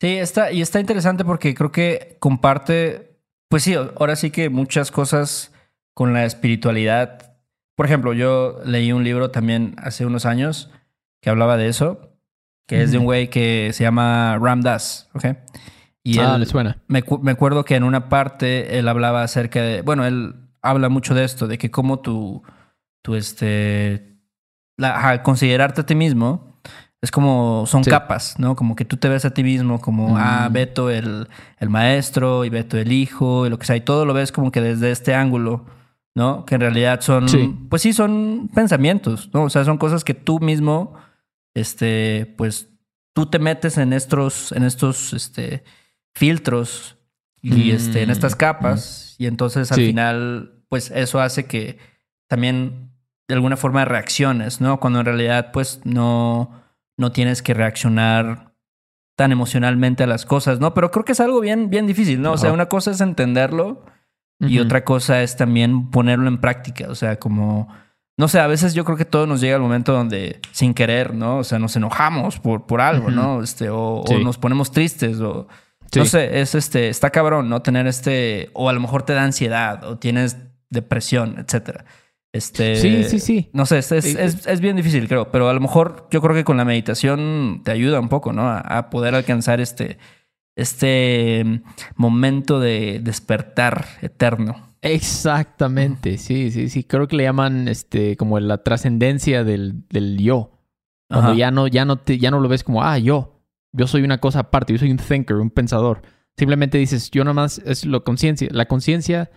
Sí, 0.00 0.08
está, 0.16 0.50
y 0.52 0.62
está 0.62 0.80
interesante 0.80 1.24
porque 1.24 1.54
creo 1.54 1.70
que 1.70 2.16
comparte, 2.18 3.18
pues 3.48 3.62
sí, 3.62 3.74
ahora 3.74 4.16
sí 4.16 4.30
que 4.30 4.48
muchas 4.48 4.90
cosas 4.90 5.52
con 5.94 6.12
la 6.12 6.24
espiritualidad. 6.24 7.31
Por 7.74 7.86
ejemplo, 7.86 8.12
yo 8.12 8.58
leí 8.64 8.92
un 8.92 9.04
libro 9.04 9.30
también 9.30 9.74
hace 9.78 10.04
unos 10.06 10.26
años 10.26 10.70
que 11.20 11.30
hablaba 11.30 11.56
de 11.56 11.68
eso, 11.68 12.10
que 12.66 12.82
es 12.82 12.90
de 12.90 12.98
un 12.98 13.02
Ujú. 13.04 13.08
güey 13.10 13.30
que 13.30 13.70
se 13.72 13.84
llama 13.84 14.38
Ram 14.40 14.60
Dass, 14.62 15.08
¿ok? 15.14 15.24
Y 16.04 16.18
ah, 16.18 16.34
él- 16.34 16.40
le 16.40 16.46
suena. 16.46 16.78
me, 16.88 17.02
me 17.22 17.30
acuerdo 17.32 17.64
que 17.64 17.76
en 17.76 17.84
una 17.84 18.08
parte 18.08 18.78
él 18.78 18.88
hablaba 18.88 19.22
acerca 19.22 19.62
de, 19.62 19.82
bueno, 19.82 20.04
él 20.04 20.34
habla 20.60 20.88
mucho 20.88 21.14
de 21.14 21.24
esto, 21.24 21.46
de 21.48 21.58
que 21.58 21.70
cómo 21.70 22.00
tú, 22.00 22.42
tú 23.02 23.14
este, 23.14 24.16
la, 24.76 24.96
ajá, 24.96 25.22
considerarte 25.22 25.80
a 25.82 25.86
ti 25.86 25.94
mismo 25.94 26.56
es 27.00 27.10
como, 27.10 27.64
son 27.66 27.82
Sí. 27.84 27.90
capas, 27.90 28.38
¿no? 28.38 28.54
Como 28.54 28.76
que 28.76 28.84
tú 28.84 28.96
te 28.96 29.08
ves 29.08 29.24
a 29.24 29.30
ti 29.34 29.42
mismo 29.42 29.80
como, 29.80 30.16
ah, 30.18 30.46
Mm. 30.48 30.52
Beto 30.52 30.90
el, 30.90 31.26
el 31.58 31.68
maestro 31.68 32.44
y 32.44 32.48
Beto 32.50 32.78
el 32.78 32.92
hijo 32.92 33.46
y 33.46 33.50
lo 33.50 33.58
que 33.58 33.66
sea, 33.66 33.74
y 33.76 33.80
todo 33.80 34.04
lo 34.06 34.14
ves 34.14 34.30
como 34.30 34.52
que 34.52 34.60
desde 34.60 34.90
este 34.92 35.14
ángulo 35.14 35.64
¿no? 36.14 36.44
Que 36.44 36.56
en 36.56 36.60
realidad 36.60 37.00
son, 37.00 37.28
Sí. 37.28 37.54
pues 37.68 37.82
sí, 37.82 37.92
son 37.92 38.50
pensamientos, 38.54 39.30
¿no? 39.32 39.44
O 39.44 39.50
sea, 39.50 39.64
son 39.64 39.78
cosas 39.78 40.04
que 40.04 40.14
tú 40.14 40.40
mismo, 40.40 40.94
este, 41.54 42.34
pues 42.36 42.68
tú 43.14 43.26
te 43.26 43.38
metes 43.38 43.78
en 43.78 43.92
estos, 43.92 44.52
en 44.52 44.64
estos, 44.64 45.12
este, 45.12 45.64
filtros 46.14 46.96
y 47.40 47.50
Mm, 47.72 47.74
este, 47.74 48.02
en 48.02 48.10
estas 48.10 48.36
capas 48.36 49.14
y 49.18 49.26
entonces 49.26 49.72
al 49.72 49.78
Sí. 49.78 49.86
final, 49.86 50.62
pues 50.68 50.90
eso 50.90 51.20
hace 51.20 51.46
que 51.46 51.78
también 52.28 52.90
de 53.28 53.34
alguna 53.34 53.56
forma 53.56 53.84
reacciones, 53.84 54.60
¿no? 54.60 54.78
Cuando 54.80 55.00
en 55.00 55.06
realidad, 55.06 55.50
pues 55.52 55.80
no, 55.84 56.62
no 56.98 57.12
tienes 57.12 57.42
que 57.42 57.54
reaccionar 57.54 58.52
tan 59.16 59.32
emocionalmente 59.32 60.04
a 60.04 60.06
las 60.06 60.24
cosas, 60.26 60.60
¿no? 60.60 60.74
Pero 60.74 60.90
creo 60.90 61.04
que 61.04 61.12
es 61.12 61.20
algo 61.20 61.40
bien, 61.40 61.70
bien 61.70 61.86
difícil, 61.86 62.20
¿no? 62.22 62.32
O 62.32 62.38
sea, 62.38 62.52
una 62.52 62.66
cosa 62.66 62.90
es 62.90 63.00
entenderlo 63.00 63.84
y 64.48 64.58
otra 64.58 64.84
cosa 64.84 65.22
es 65.22 65.36
también 65.36 65.90
ponerlo 65.90 66.28
en 66.28 66.38
práctica. 66.38 66.86
O 66.88 66.94
sea, 66.94 67.18
como, 67.18 67.68
no 68.16 68.28
sé, 68.28 68.40
a 68.40 68.46
veces 68.46 68.74
yo 68.74 68.84
creo 68.84 68.96
que 68.96 69.04
todo 69.04 69.26
nos 69.26 69.40
llega 69.40 69.56
al 69.56 69.62
momento 69.62 69.92
donde 69.92 70.40
sin 70.50 70.74
querer, 70.74 71.14
¿no? 71.14 71.38
O 71.38 71.44
sea, 71.44 71.58
nos 71.58 71.74
enojamos 71.76 72.38
por, 72.38 72.66
por 72.66 72.80
algo. 72.80 73.10
¿no? 73.10 73.42
Este, 73.42 73.70
o, 73.70 74.00
o 74.00 74.18
nos 74.18 74.38
ponemos 74.38 74.70
tristes 74.70 75.20
o... 75.20 75.48
Sí. 75.92 75.98
No 75.98 76.04
sé, 76.06 76.40
es 76.40 76.54
este, 76.54 76.88
está 76.88 77.10
cabrón, 77.10 77.50
¿no? 77.50 77.60
Tener 77.60 77.86
este, 77.86 78.48
o 78.54 78.70
a 78.70 78.72
lo 78.72 78.80
mejor 78.80 79.02
te 79.02 79.12
da 79.12 79.24
ansiedad 79.24 79.84
o 79.84 79.98
tienes 79.98 80.38
depresión, 80.70 81.36
etcétera. 81.38 81.84
Este, 82.32 82.76
Sí, 82.76 83.04
sí, 83.04 83.18
sí. 83.20 83.50
No 83.52 83.66
sé, 83.66 83.76
es, 83.78 83.92
es, 83.92 84.06
es- 84.06 84.46
es 84.46 84.60
bien 84.62 84.74
difícil, 84.76 85.06
creo, 85.06 85.30
pero 85.30 85.50
a 85.50 85.52
lo 85.52 85.60
mejor 85.60 86.08
yo 86.10 86.22
creo 86.22 86.34
que 86.34 86.44
con 86.44 86.56
la 86.56 86.64
meditación 86.64 87.60
te 87.62 87.72
ayuda 87.72 88.00
un 88.00 88.08
poco, 88.08 88.32
¿no? 88.32 88.48
A, 88.48 88.60
a 88.60 88.88
poder 88.88 89.14
alcanzar 89.14 89.60
este, 89.60 89.98
este 90.56 91.42
mm, 91.44 91.62
momento 91.96 92.60
de 92.60 93.00
despertar 93.02 93.86
eterno. 94.00 94.72
Exactamente, 94.82 96.18
sí, 96.18 96.50
sí, 96.50 96.68
sí. 96.68 96.84
Creo 96.84 97.06
que 97.06 97.16
le 97.16 97.22
llaman 97.22 97.68
este 97.68 98.16
como 98.16 98.38
la 98.40 98.58
trascendencia 98.58 99.44
del, 99.44 99.86
del 99.88 100.18
yo. 100.18 100.50
Cuando 101.08 101.30
Ajá. 101.30 101.38
ya 101.38 101.50
no, 101.50 101.68
ya 101.68 101.84
no 101.84 101.96
te, 101.96 102.18
ya 102.18 102.30
no 102.30 102.40
lo 102.40 102.48
ves 102.48 102.64
como, 102.64 102.82
ah, 102.82 102.98
yo. 102.98 103.40
Yo 103.72 103.86
soy 103.86 104.02
una 104.02 104.18
cosa 104.18 104.40
aparte, 104.40 104.72
yo 104.72 104.78
soy 104.78 104.90
un 104.90 104.98
thinker, 104.98 105.36
un 105.36 105.50
pensador. 105.50 106.02
Simplemente 106.36 106.78
dices, 106.78 107.10
yo 107.10 107.22
nada 107.24 107.34
más 107.34 107.58
es 107.64 107.84
lo 107.84 108.04
conciencia. 108.04 108.48
La 108.50 108.66
conciencia 108.66 109.30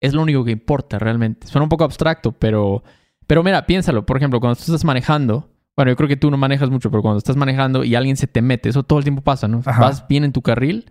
es 0.00 0.14
lo 0.14 0.22
único 0.22 0.44
que 0.44 0.50
importa 0.50 0.98
realmente. 0.98 1.46
Suena 1.46 1.64
un 1.64 1.68
poco 1.68 1.84
abstracto, 1.84 2.32
pero, 2.32 2.82
pero 3.26 3.42
mira, 3.42 3.66
piénsalo. 3.66 4.04
Por 4.04 4.16
ejemplo, 4.16 4.40
cuando 4.40 4.56
tú 4.56 4.62
estás 4.62 4.84
manejando, 4.84 5.50
bueno, 5.78 5.92
yo 5.92 5.96
creo 5.96 6.08
que 6.08 6.16
tú 6.16 6.28
no 6.28 6.36
manejas 6.36 6.70
mucho, 6.70 6.90
pero 6.90 7.02
cuando 7.02 7.18
estás 7.18 7.36
manejando 7.36 7.84
y 7.84 7.94
alguien 7.94 8.16
se 8.16 8.26
te 8.26 8.42
mete, 8.42 8.68
eso 8.68 8.82
todo 8.82 8.98
el 8.98 9.04
tiempo 9.04 9.22
pasa, 9.22 9.46
¿no? 9.46 9.62
Ajá. 9.64 9.80
Vas 9.80 10.08
bien 10.08 10.24
en 10.24 10.32
tu 10.32 10.42
carril 10.42 10.90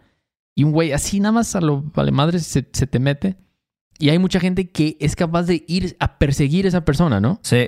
y 0.56 0.63
un 0.63 0.71
güey 0.71 0.93
así 0.93 1.19
nada 1.19 1.34
más 1.34 1.54
a 1.58 1.60
lo 1.62 1.82
vale 1.93 2.12
madre 2.13 2.39
se, 2.39 2.65
se 2.71 2.88
te 2.88 2.97
mete. 3.00 3.36
Y 4.00 4.10
hay 4.10 4.17
mucha 4.17 4.39
gente 4.39 4.69
que 4.71 4.95
es 5.02 5.17
capaz 5.17 5.43
de 5.43 5.65
ir 5.67 5.97
a 6.00 6.17
perseguir 6.19 6.63
a 6.63 6.69
esa 6.69 6.86
persona, 6.86 7.19
¿no? 7.19 7.39
Sí, 7.43 7.67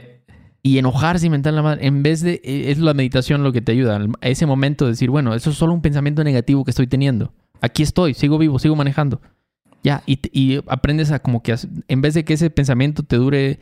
y 0.63 0.77
enojarse 0.77 1.27
y 1.27 1.29
mentar 1.29 1.53
la 1.53 1.61
madre. 1.61 1.85
En 1.87 2.03
vez 2.03 2.21
de. 2.21 2.39
eh, 2.41 2.71
Es 2.71 2.77
la 2.77 2.93
meditación 2.93 3.43
lo 3.43 3.51
que 3.51 3.61
te 3.61 3.73
ayuda. 3.73 3.99
A 4.21 4.27
ese 4.29 4.45
momento 4.45 4.85
de 4.85 4.91
decir, 4.91 5.09
bueno, 5.09 5.35
eso 5.35 5.49
es 5.49 5.57
solo 5.57 5.73
un 5.73 5.81
pensamiento 5.81 6.23
negativo 6.23 6.63
que 6.63 6.71
estoy 6.71 6.87
teniendo. 6.87 7.33
Aquí 7.59 7.83
estoy, 7.83 8.13
sigo 8.13 8.37
vivo, 8.37 8.59
sigo 8.59 8.75
manejando. 8.77 9.19
Ya, 9.83 10.03
y, 10.05 10.19
y 10.31 10.61
aprendes 10.67 11.11
a 11.11 11.19
como 11.19 11.43
que. 11.43 11.53
En 11.89 12.01
vez 12.01 12.13
de 12.13 12.23
que 12.23 12.33
ese 12.33 12.49
pensamiento 12.49 13.03
te 13.03 13.17
dure 13.17 13.59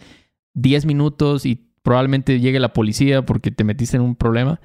10 0.53 0.85
minutos 0.85 1.45
y 1.47 1.66
probablemente 1.87 2.41
llegue 2.41 2.59
la 2.59 2.73
policía 2.73 3.25
porque 3.25 3.49
te 3.49 3.63
metiste 3.63 3.95
en 3.95 4.03
un 4.03 4.17
problema, 4.17 4.59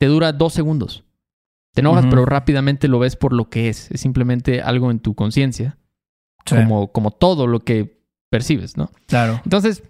te 0.00 0.06
dura 0.06 0.32
dos 0.32 0.52
segundos. 0.52 1.04
Te 1.72 1.80
enojas, 1.80 2.06
pero 2.10 2.26
rápidamente 2.26 2.88
lo 2.88 2.98
ves 2.98 3.14
por 3.14 3.32
lo 3.32 3.48
que 3.48 3.68
es. 3.68 3.88
Es 3.92 4.00
simplemente 4.00 4.62
algo 4.62 4.90
en 4.90 4.98
tu 4.98 5.14
conciencia, 5.14 5.78
sí, 6.44 6.56
como, 6.56 6.90
como 6.90 7.12
todo 7.12 7.46
lo 7.46 7.60
que 7.60 8.02
percibes, 8.30 8.76
¿no? 8.76 8.90
claro. 9.06 9.40
Entonces, 9.44 9.84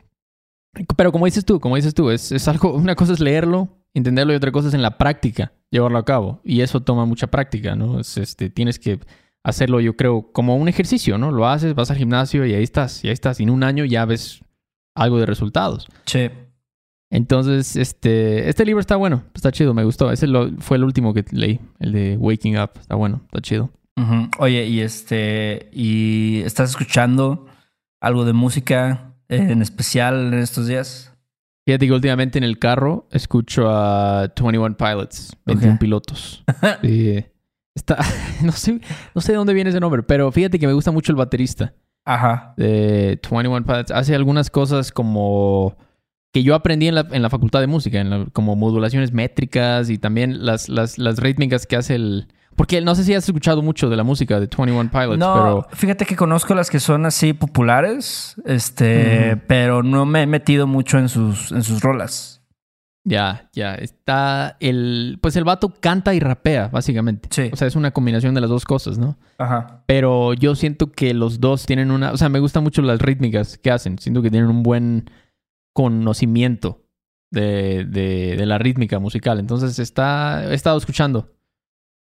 pero 0.98 1.12
como 1.12 1.24
dices 1.24 1.46
tú, 1.46 1.60
como 1.60 1.76
dices 1.76 1.94
tú, 1.94 2.10
es, 2.10 2.30
es 2.30 2.46
algo, 2.46 2.74
una 2.74 2.94
cosa 2.94 3.14
es 3.14 3.20
leerlo, 3.20 3.70
entenderlo 3.94 4.34
y 4.34 4.36
otra 4.36 4.52
cosa 4.52 4.68
es 4.68 4.74
en 4.74 4.82
la 4.82 4.98
práctica 4.98 5.54
llevarlo 5.70 5.96
a 5.96 6.04
cabo. 6.04 6.42
Y 6.44 6.60
eso 6.60 6.82
toma 6.82 7.06
mucha 7.06 7.28
práctica, 7.28 7.74
¿no? 7.74 8.00
Es, 8.00 8.18
este, 8.18 8.50
tienes 8.50 8.78
que 8.78 9.00
hacerlo, 9.42 9.80
yo 9.80 9.96
creo, 9.96 10.30
como 10.30 10.56
un 10.56 10.68
ejercicio, 10.68 11.16
¿no? 11.16 11.32
Lo 11.32 11.48
haces, 11.48 11.74
vas 11.74 11.90
al 11.90 11.96
gimnasio 11.96 12.44
y 12.44 12.52
ahí 12.52 12.62
estás, 12.62 13.02
y 13.02 13.08
ahí 13.08 13.14
estás. 13.14 13.40
Y 13.40 13.44
en 13.44 13.50
un 13.50 13.64
año 13.64 13.86
ya 13.86 14.04
ves 14.04 14.42
algo 14.94 15.18
de 15.18 15.24
resultados. 15.24 15.86
Sí. 16.04 16.28
Entonces, 17.10 17.76
este, 17.76 18.48
este 18.48 18.64
libro 18.64 18.80
está 18.80 18.96
bueno, 18.96 19.22
está 19.34 19.52
chido, 19.52 19.74
me 19.74 19.84
gustó. 19.84 20.10
Ese 20.10 20.26
lo- 20.26 20.50
fue 20.58 20.76
el 20.76 20.84
último 20.84 21.14
que 21.14 21.24
leí, 21.30 21.60
el 21.78 21.92
de 21.92 22.16
Waking 22.18 22.58
Up. 22.58 22.70
Está 22.80 22.94
bueno, 22.96 23.22
está 23.26 23.40
chido. 23.40 23.70
Oye, 24.38 24.66
y 24.66 24.80
este, 24.80 25.70
¿y 25.72 26.42
estás 26.44 26.70
escuchando 26.70 27.46
algo 28.00 28.24
de 28.26 28.34
música 28.34 29.14
en 29.28 29.62
especial 29.62 30.32
en 30.34 30.40
estos 30.40 30.66
días? 30.66 31.12
Fíjate 31.66 31.86
que 31.86 31.92
últimamente 31.92 32.36
en 32.38 32.44
el 32.44 32.58
carro 32.58 33.08
escucho 33.10 33.68
a 33.70 34.28
21 34.38 34.76
Pilots, 34.76 35.36
21 35.46 35.74
Ok. 35.74 35.80
pilotos. 35.80 36.44
Sí. 36.82 37.24
Está, 37.74 37.98
no 38.42 38.52
sé, 38.52 38.80
no 39.14 39.20
sé 39.20 39.32
de 39.32 39.38
dónde 39.38 39.54
viene 39.54 39.70
ese 39.70 39.80
nombre, 39.80 40.02
pero 40.02 40.30
fíjate 40.30 40.58
que 40.58 40.66
me 40.66 40.72
gusta 40.74 40.90
mucho 40.92 41.10
el 41.12 41.16
baterista 41.16 41.72
Ajá. 42.04 42.52
de 42.56 43.18
21 43.30 43.64
Pilots. 43.64 43.90
Hace 43.92 44.14
algunas 44.14 44.50
cosas 44.50 44.92
como 44.92 45.76
que 46.36 46.42
yo 46.42 46.54
aprendí 46.54 46.86
en 46.86 46.94
la, 46.96 47.06
en 47.12 47.22
la 47.22 47.30
facultad 47.30 47.60
de 47.60 47.66
música, 47.66 47.98
en 47.98 48.10
la- 48.10 48.26
como 48.34 48.56
modulaciones 48.56 49.10
métricas 49.10 49.88
y 49.88 49.96
también 49.96 50.44
las, 50.44 50.68
las, 50.68 50.98
las 50.98 51.16
rítmicas 51.18 51.66
que 51.66 51.76
hace 51.76 51.94
el... 51.94 52.28
Porque 52.56 52.82
no 52.82 52.94
sé 52.94 53.04
si 53.04 53.14
has 53.14 53.24
escuchado 53.26 53.62
mucho 53.62 53.88
de 53.88 53.96
la 53.96 54.02
música 54.02 54.34
de 54.38 54.46
21 54.54 54.90
Pilots, 54.90 55.18
No, 55.18 55.34
pero... 55.34 55.66
fíjate 55.72 56.04
que 56.04 56.14
conozco 56.14 56.54
las 56.54 56.68
que 56.68 56.78
son 56.78 57.06
así 57.06 57.32
populares, 57.32 58.36
este, 58.44 59.38
pero 59.46 59.82
no 59.82 60.04
me 60.04 60.22
he 60.22 60.26
metido 60.26 60.66
mucho 60.66 60.98
en 60.98 61.08
sus, 61.08 61.52
en 61.52 61.62
sus 61.62 61.80
rolas. 61.80 62.42
Ya, 63.04 63.48
ya. 63.54 63.74
Está 63.76 64.56
el... 64.60 65.18
Pues 65.22 65.36
el 65.36 65.44
vato 65.44 65.72
canta 65.80 66.12
y 66.12 66.18
rapea, 66.20 66.68
básicamente. 66.68 67.28
Sí. 67.30 67.48
O 67.52 67.56
sea, 67.56 67.68
es 67.68 67.76
una 67.76 67.92
combinación 67.92 68.34
de 68.34 68.40
las 68.42 68.50
dos 68.50 68.64
cosas, 68.66 68.98
¿no? 68.98 69.16
Ajá. 69.38 69.84
Pero 69.86 70.34
yo 70.34 70.54
siento 70.54 70.90
que 70.92 71.14
los 71.14 71.40
dos 71.40 71.64
tienen 71.66 71.90
una... 71.92 72.10
O 72.12 72.16
sea, 72.18 72.28
me 72.28 72.40
gustan 72.40 72.62
mucho 72.64 72.82
las 72.82 73.00
rítmicas 73.00 73.56
que 73.58 73.70
hacen. 73.70 73.98
Siento 73.98 74.20
que 74.22 74.30
tienen 74.30 74.50
un 74.50 74.62
buen 74.62 75.08
conocimiento 75.76 76.82
de, 77.30 77.84
de, 77.84 78.34
de 78.36 78.46
la 78.46 78.56
rítmica 78.56 78.98
musical. 78.98 79.38
Entonces, 79.38 79.78
está, 79.78 80.50
he 80.50 80.54
estado 80.54 80.78
escuchando. 80.78 81.34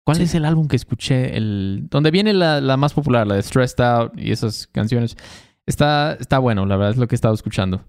¿Cuál 0.05 0.17
Sí. 0.17 0.23
es 0.23 0.35
el 0.35 0.45
álbum 0.45 0.67
que 0.67 0.75
escuché? 0.75 1.35
El, 1.35 1.87
donde 1.89 2.11
viene 2.11 2.33
la, 2.33 2.61
la 2.61 2.77
más 2.77 2.93
popular, 2.93 3.25
la 3.25 3.35
de 3.35 3.41
Stressed 3.41 3.81
Out 3.83 4.13
y 4.19 4.31
esas 4.31 4.67
canciones. 4.67 5.17
Está, 5.65 6.13
está 6.19 6.37
bueno, 6.39 6.65
la 6.65 6.75
verdad 6.75 6.91
es 6.91 6.97
lo 6.97 7.07
que 7.07 7.15
he 7.15 7.17
estado 7.17 7.33
escuchando. 7.33 7.81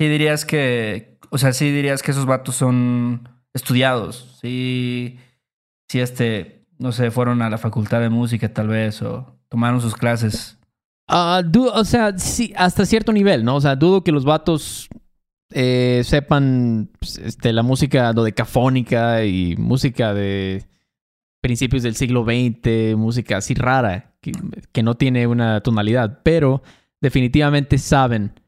Sí 0.00 0.08
dirías 0.08 0.44
que, 0.44 1.18
o 1.30 1.38
sea, 1.38 1.52
sí 1.52 1.70
dirías 1.70 2.02
que 2.02 2.10
esos 2.10 2.24
vatos 2.26 2.56
son 2.56 3.28
estudiados. 3.54 4.38
Sí, 4.40 5.18
sí, 5.90 6.00
este, 6.00 6.64
no 6.78 6.90
sé, 6.92 7.10
fueron 7.10 7.42
a 7.42 7.50
la 7.50 7.58
facultad 7.58 8.00
de 8.00 8.08
música 8.08 8.52
tal 8.52 8.68
vez 8.68 9.02
o 9.02 9.38
tomaron 9.48 9.80
sus 9.80 9.94
clases. 9.94 10.58
Ah, 11.06 11.42
o 11.74 11.84
sea, 11.84 12.16
sí, 12.18 12.52
hasta 12.56 12.86
cierto 12.86 13.12
nivel, 13.12 13.44
¿no? 13.44 13.56
O 13.56 13.60
sea, 13.60 13.76
dudo 13.76 14.02
que 14.04 14.12
los 14.12 14.24
vatos 14.24 14.88
eh, 15.50 16.02
sepan 16.04 16.90
pues, 16.98 17.18
este, 17.18 17.52
la 17.52 17.62
música 17.62 18.12
dodecafónica 18.12 19.24
y 19.24 19.56
música 19.56 20.14
de 20.14 20.66
principios 21.40 21.82
del 21.82 21.94
siglo 21.94 22.24
XX, 22.24 22.96
música 22.96 23.38
así 23.38 23.54
rara, 23.54 24.16
que, 24.20 24.82
no 24.82 24.96
tiene 24.96 25.26
una 25.26 25.60
tonalidad, 25.60 26.20
pero 26.22 26.62
definitivamente 27.00 27.78
saben, 27.78 28.40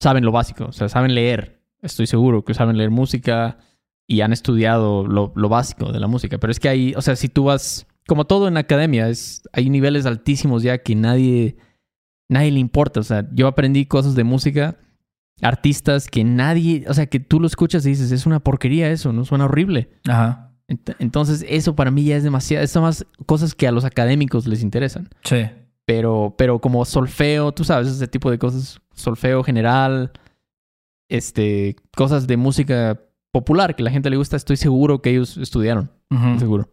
saben 0.00 0.24
lo 0.24 0.32
básico, 0.32 0.66
o 0.66 0.72
sea, 0.72 0.88
saben 0.88 1.14
leer. 1.14 1.60
Estoy 1.82 2.06
seguro 2.06 2.44
que 2.44 2.54
saben 2.54 2.78
leer 2.78 2.90
música 2.90 3.58
y 4.06 4.20
han 4.20 4.32
estudiado 4.32 5.06
lo, 5.06 5.32
lo 5.36 5.48
básico 5.48 5.92
de 5.92 6.00
la 6.00 6.06
música. 6.06 6.38
Pero 6.38 6.50
es 6.50 6.60
que 6.60 6.68
hay, 6.68 6.94
o 6.96 7.02
sea, 7.02 7.16
si 7.16 7.28
tú 7.28 7.44
vas, 7.44 7.86
como 8.06 8.24
todo 8.24 8.48
en 8.48 8.56
academia, 8.56 9.08
es, 9.08 9.42
hay 9.52 9.68
niveles 9.68 10.06
altísimos 10.06 10.62
ya 10.62 10.78
que 10.78 10.94
nadie 10.94 11.56
nadie 12.28 12.50
le 12.50 12.60
importa. 12.60 13.00
O 13.00 13.02
sea, 13.02 13.28
yo 13.32 13.46
aprendí 13.46 13.86
cosas 13.86 14.14
de 14.14 14.24
música, 14.24 14.76
artistas 15.42 16.08
que 16.08 16.24
nadie, 16.24 16.84
o 16.88 16.94
sea, 16.94 17.06
que 17.06 17.20
tú 17.20 17.40
lo 17.40 17.46
escuchas 17.46 17.84
y 17.86 17.90
dices, 17.90 18.10
es 18.12 18.26
una 18.26 18.40
porquería 18.40 18.90
eso, 18.90 19.12
¿no? 19.12 19.24
Suena 19.24 19.44
horrible. 19.44 19.90
Ajá. 20.08 20.52
Ent- 20.68 20.96
Entonces, 20.98 21.44
eso 21.48 21.76
para 21.76 21.90
mí 21.90 22.04
ya 22.04 22.16
es 22.16 22.22
demasiado, 22.24 22.66
son 22.66 22.82
más 22.84 23.06
cosas 23.26 23.54
que 23.54 23.68
a 23.68 23.72
los 23.72 23.84
académicos 23.84 24.46
les 24.46 24.62
interesan. 24.62 25.08
Sí. 25.22 25.46
Pero, 25.84 26.34
pero 26.36 26.58
como 26.60 26.84
solfeo, 26.84 27.52
tú 27.52 27.62
sabes, 27.64 27.86
ese 27.88 28.08
tipo 28.08 28.30
de 28.30 28.38
cosas, 28.38 28.80
solfeo 28.94 29.44
general, 29.44 30.10
este, 31.08 31.76
cosas 31.96 32.26
de 32.26 32.36
música 32.36 33.00
popular 33.32 33.76
que 33.76 33.82
la 33.82 33.90
gente 33.90 34.10
le 34.10 34.16
gusta, 34.16 34.36
estoy 34.36 34.56
seguro 34.56 35.02
que 35.02 35.10
ellos 35.10 35.36
estudiaron, 35.36 35.90
seguro, 36.38 36.68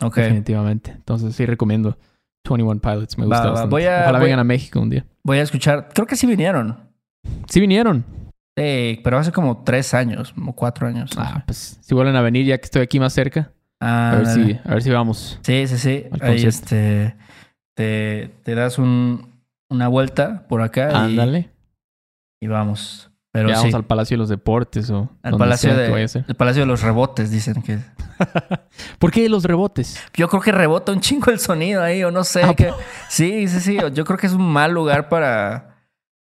Ok. 0.00 0.16
definitivamente. 0.16 0.92
Entonces, 0.92 1.34
sí 1.36 1.44
recomiendo 1.44 1.98
21 2.48 2.80
Pilots, 2.80 3.18
me 3.18 3.24
gusta 3.26 3.40
va, 3.44 3.50
bastante. 3.50 3.70
voy 3.70 3.84
a- 3.84 4.02
Ojalá 4.02 4.18
voy- 4.18 4.24
vengan 4.26 4.38
a 4.40 4.44
México 4.44 4.80
un 4.80 4.88
día. 4.90 5.04
Voy 5.24 5.38
a 5.38 5.42
escuchar, 5.42 5.88
creo 5.92 6.06
que 6.06 6.16
sí 6.16 6.26
vinieron. 6.26 6.88
Sí 7.48 7.60
vinieron. 7.60 8.04
Sí, 8.56 9.00
pero 9.02 9.18
hace 9.18 9.32
como 9.32 9.64
tres 9.64 9.94
años 9.94 10.34
o 10.46 10.52
cuatro 10.52 10.86
años. 10.86 11.10
Ah, 11.16 11.42
pues 11.46 11.78
si 11.80 11.94
vuelven 11.94 12.16
a 12.16 12.22
venir 12.22 12.46
ya 12.46 12.58
que 12.58 12.64
estoy 12.64 12.82
aquí 12.82 13.00
más 13.00 13.12
cerca, 13.12 13.50
Ah, 13.80 14.12
a 14.12 14.16
ver 14.16 14.26
dale. 14.26 14.44
si, 14.46 14.60
a 14.68 14.72
ver 14.74 14.82
si 14.82 14.90
vamos. 14.90 15.38
Sí, 15.42 15.66
sí, 15.66 15.78
sí. 15.78 16.04
Ahí 16.20 16.44
este 16.44 17.16
te, 17.74 18.30
te 18.42 18.54
das 18.54 18.78
un, 18.78 19.28
una 19.68 19.88
vuelta 19.88 20.46
por 20.48 20.62
acá. 20.62 21.04
Ándale. 21.04 21.50
y 22.40 22.46
vamos. 22.46 23.10
Pero 23.32 23.48
ya 23.48 23.56
sí, 23.56 23.62
vamos 23.62 23.74
al 23.74 23.84
Palacio 23.84 24.14
de 24.14 24.18
los 24.18 24.28
Deportes 24.28 24.90
o 24.90 25.10
al 25.24 25.36
palacio 25.36 25.74
de, 25.76 25.86
el 26.28 26.36
palacio 26.36 26.62
de 26.62 26.66
los 26.66 26.82
rebotes, 26.82 27.32
dicen 27.32 27.60
que. 27.62 27.80
¿Por 29.00 29.10
qué 29.10 29.28
los 29.28 29.42
rebotes? 29.42 30.00
Yo 30.14 30.28
creo 30.28 30.40
que 30.40 30.52
rebota 30.52 30.92
un 30.92 31.00
chingo 31.00 31.32
el 31.32 31.40
sonido 31.40 31.82
ahí, 31.82 32.04
o 32.04 32.12
no 32.12 32.22
sé. 32.22 32.44
Ah, 32.44 32.54
que... 32.54 32.70
Sí, 33.08 33.48
sí, 33.48 33.58
sí. 33.58 33.78
Yo 33.92 34.04
creo 34.04 34.16
que 34.18 34.28
es 34.28 34.34
un 34.34 34.52
mal 34.52 34.70
lugar 34.70 35.08
para, 35.08 35.73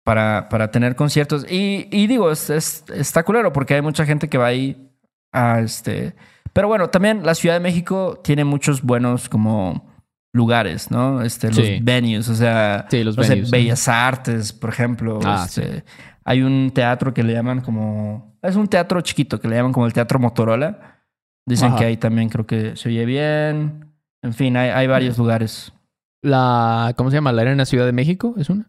para, 0.03 0.49
para 0.49 0.69
tener 0.71 0.95
conciertos. 0.95 1.45
Y, 1.49 1.87
y 1.91 2.07
digo, 2.07 2.31
es, 2.31 2.49
es- 2.49 2.83
está 2.93 3.23
culero 3.23 3.51
porque 3.53 3.75
hay 3.75 3.81
mucha 3.81 4.05
gente 4.05 4.27
que 4.29 4.37
va 4.37 4.47
ahí 4.47 4.89
a 5.31 5.59
este. 5.59 6.15
Pero 6.53 6.67
bueno, 6.67 6.89
también 6.89 7.25
la 7.25 7.35
Ciudad 7.35 7.55
de 7.55 7.61
México 7.61 8.19
tiene 8.23 8.43
muchos 8.43 8.81
buenos 8.83 9.27
como 9.29 9.91
lugares, 10.33 10.91
¿no? 10.91 11.21
Este, 11.21 11.47
los 11.47 11.57
Sí. 11.57 11.79
venues, 11.81 12.27
o 12.29 12.35
sea, 12.35 12.85
Sí, 12.89 13.03
los 13.03 13.15
no 13.17 13.23
sé, 13.23 13.29
venues. 13.35 13.51
Bellas 13.51 13.87
Artes, 13.87 14.53
por 14.53 14.69
ejemplo. 14.69 15.19
Ah, 15.23 15.43
este, 15.47 15.83
Hay 16.25 16.41
un 16.41 16.71
teatro 16.73 17.13
que 17.13 17.23
le 17.23 17.33
llaman 17.33 17.61
como. 17.61 18.37
Es 18.41 18.55
un 18.55 18.67
teatro 18.67 19.01
chiquito 19.01 19.39
que 19.39 19.47
le 19.47 19.55
llaman 19.55 19.73
como 19.73 19.85
el 19.85 19.93
Teatro 19.93 20.19
Motorola. 20.19 21.01
Dicen 21.45 21.69
Ajá. 21.69 21.77
que 21.79 21.85
ahí 21.85 21.97
también 21.97 22.29
creo 22.29 22.45
que 22.45 22.75
se 22.75 22.89
oye 22.89 23.05
bien. 23.05 23.85
En 24.21 24.33
fin, 24.33 24.55
hay, 24.55 24.69
hay 24.69 24.87
varios 24.87 25.17
lugares. 25.17 25.73
La, 26.21 26.93
¿cómo 26.95 27.09
se 27.09 27.17
llama? 27.17 27.31
La 27.33 27.41
Arena 27.41 27.65
Ciudad 27.65 27.85
de 27.85 27.91
México, 27.91 28.35
¿es 28.37 28.49
una? 28.49 28.65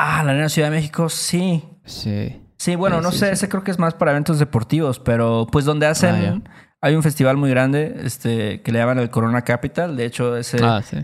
Ah, 0.00 0.22
la 0.24 0.30
Arena 0.32 0.48
Ciudad 0.48 0.70
de 0.70 0.76
México, 0.76 1.08
sí. 1.08 1.64
Sí. 1.84 2.40
Sí, 2.56 2.76
bueno, 2.76 2.98
Sí, 2.98 3.02
no 3.04 3.10
sí, 3.12 3.18
sé, 3.18 3.26
sí. 3.26 3.32
ese 3.32 3.48
creo 3.48 3.64
que 3.64 3.70
es 3.70 3.78
más 3.78 3.94
para 3.94 4.12
eventos 4.12 4.38
deportivos, 4.38 4.98
pero 5.00 5.46
pues 5.50 5.64
donde 5.64 5.86
hacen. 5.86 6.44
Ah, 6.46 6.50
hay 6.80 6.94
un 6.94 7.02
festival 7.02 7.36
muy 7.36 7.50
grande 7.50 8.00
este, 8.04 8.62
que 8.62 8.70
le 8.72 8.78
llaman 8.78 8.98
el 9.00 9.10
Corona 9.10 9.42
Capital. 9.42 9.96
De 9.96 10.04
hecho, 10.04 10.36
ese. 10.36 10.58
Ah, 10.62 10.80
sí. 10.82 10.98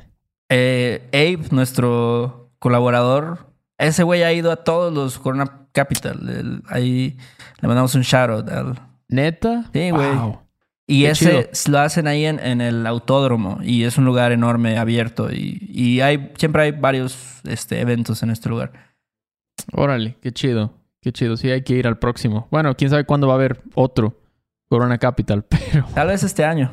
eh, 0.48 1.09
Abe, 1.12 1.48
nuestro 1.50 2.52
colaborador, 2.61 3.52
ese 3.78 4.02
güey 4.04 4.22
ha 4.22 4.33
ido 4.33 4.52
a 4.52 4.57
todos 4.57 4.92
los 4.92 5.18
Corona 5.18 5.66
Capital. 5.72 6.28
El- 6.28 6.62
ahí 6.68 7.18
le 7.61 7.68
mandamos 7.68 7.94
un 7.96 8.02
shout 8.02 8.30
out 8.30 8.48
al, 8.48 8.80
¿Neta? 9.09 9.64
Sí, 9.72 9.90
güey. 9.90 10.14
Wow. 10.14 10.40
Y 10.86 11.02
Qué 11.04 11.10
ese 11.10 11.48
chido. 11.54 11.72
lo 11.72 11.78
hacen 11.80 12.06
ahí 12.06 12.26
en, 12.26 12.38
en 12.40 12.60
el 12.60 12.86
autódromo 12.86 13.58
y 13.62 13.84
es 13.84 13.96
un 13.96 14.04
lugar 14.04 14.32
enorme, 14.32 14.76
abierto 14.76 15.32
y, 15.32 15.58
y 15.72 16.00
hay 16.02 16.30
siempre 16.36 16.62
hay 16.64 16.72
varios 16.72 17.16
este, 17.44 17.80
eventos 17.80 18.22
en 18.22 18.30
este 18.30 18.48
lugar. 18.50 18.72
Órale, 19.72 20.16
qué 20.20 20.32
chido. 20.32 20.74
Qué 21.00 21.12
chido. 21.12 21.36
Sí, 21.36 21.50
hay 21.50 21.62
que 21.62 21.74
ir 21.74 21.86
al 21.86 21.98
próximo. 21.98 22.48
Bueno, 22.50 22.74
quién 22.76 22.90
sabe 22.90 23.04
cuándo 23.04 23.26
va 23.28 23.34
a 23.34 23.36
haber 23.36 23.62
otro 23.74 24.18
Corona 24.68 24.98
Capital, 24.98 25.44
pero... 25.48 25.86
Tal 25.94 26.08
vez 26.08 26.22
este 26.22 26.44
año. 26.44 26.72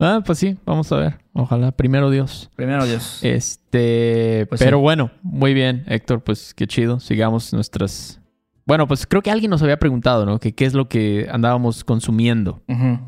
Ah, 0.00 0.22
pues 0.26 0.38
sí, 0.38 0.56
vamos 0.64 0.90
a 0.92 0.96
ver. 0.96 1.18
Ojalá, 1.32 1.72
primero 1.72 2.10
Dios. 2.10 2.50
Primero 2.56 2.84
Dios. 2.84 3.20
Este, 3.22 4.46
Pues 4.48 4.60
pero 4.60 4.78
sí. 4.78 4.82
bueno, 4.82 5.10
muy 5.22 5.54
bien, 5.54 5.84
Héctor, 5.88 6.22
pues 6.22 6.52
qué 6.54 6.66
chido. 6.66 7.00
Sigamos 7.00 7.52
nuestras... 7.52 8.20
Bueno, 8.66 8.86
pues 8.88 9.06
creo 9.06 9.22
que 9.22 9.30
alguien 9.30 9.50
nos 9.50 9.62
había 9.62 9.78
preguntado, 9.78 10.24
¿no? 10.26 10.38
Que 10.40 10.52
qué 10.54 10.64
es 10.64 10.74
lo 10.74 10.88
que 10.88 11.28
andábamos 11.30 11.84
consumiendo. 11.84 12.62
Ujú. 12.68 12.98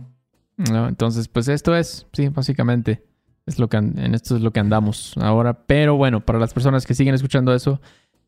Entonces, 0.58 1.28
pues 1.28 1.48
esto 1.48 1.76
es, 1.76 2.06
sí, 2.12 2.28
básicamente, 2.28 3.04
es 3.46 3.58
lo 3.58 3.68
que 3.68 3.76
en 3.76 4.14
esto 4.14 4.36
es 4.36 4.42
lo 4.42 4.52
que 4.52 4.60
andamos 4.60 5.14
ahora. 5.18 5.66
Pero 5.66 5.96
bueno, 5.96 6.24
para 6.24 6.38
las 6.38 6.52
personas 6.52 6.86
que 6.86 6.94
siguen 6.94 7.14
escuchando 7.14 7.54
eso, 7.54 7.80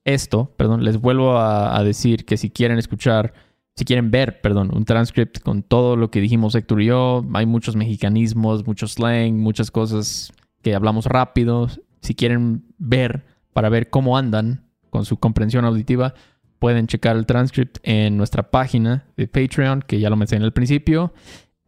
esto, 0.04 0.52
perdón, 0.56 0.84
les 0.84 0.98
vuelvo 0.98 1.38
a, 1.38 1.82
decir 1.82 2.24
que 2.24 2.36
si 2.36 2.50
quieren 2.50 2.78
escuchar, 2.78 3.34
si 3.76 3.84
quieren 3.84 4.10
ver, 4.10 4.40
perdón, 4.40 4.70
un 4.74 4.84
transcript 4.84 5.40
con 5.40 5.62
todo 5.62 5.96
lo 5.96 6.10
que 6.10 6.20
dijimos 6.20 6.54
Héctor 6.54 6.82
y 6.82 6.86
yo, 6.86 7.24
hay 7.34 7.46
muchos 7.46 7.76
mexicanismos, 7.76 8.66
mucho 8.66 8.86
slang, 8.86 9.34
muchas 9.34 9.70
cosas 9.70 10.32
que 10.62 10.74
hablamos 10.74 11.06
rápido. 11.06 11.68
Si 12.00 12.14
quieren 12.14 12.64
ver 12.78 13.24
para 13.52 13.68
ver 13.68 13.90
cómo 13.90 14.16
andan 14.16 14.64
con 14.90 15.04
su 15.04 15.18
comprensión 15.18 15.64
auditiva, 15.64 16.14
pueden 16.58 16.86
checar 16.86 17.16
el 17.16 17.26
transcript 17.26 17.78
en 17.82 18.16
nuestra 18.16 18.50
página 18.50 19.04
de 19.16 19.28
Patreon, 19.28 19.82
que 19.82 20.00
ya 20.00 20.10
lo 20.10 20.16
mencioné 20.16 20.44
al 20.44 20.52
principio. 20.52 21.12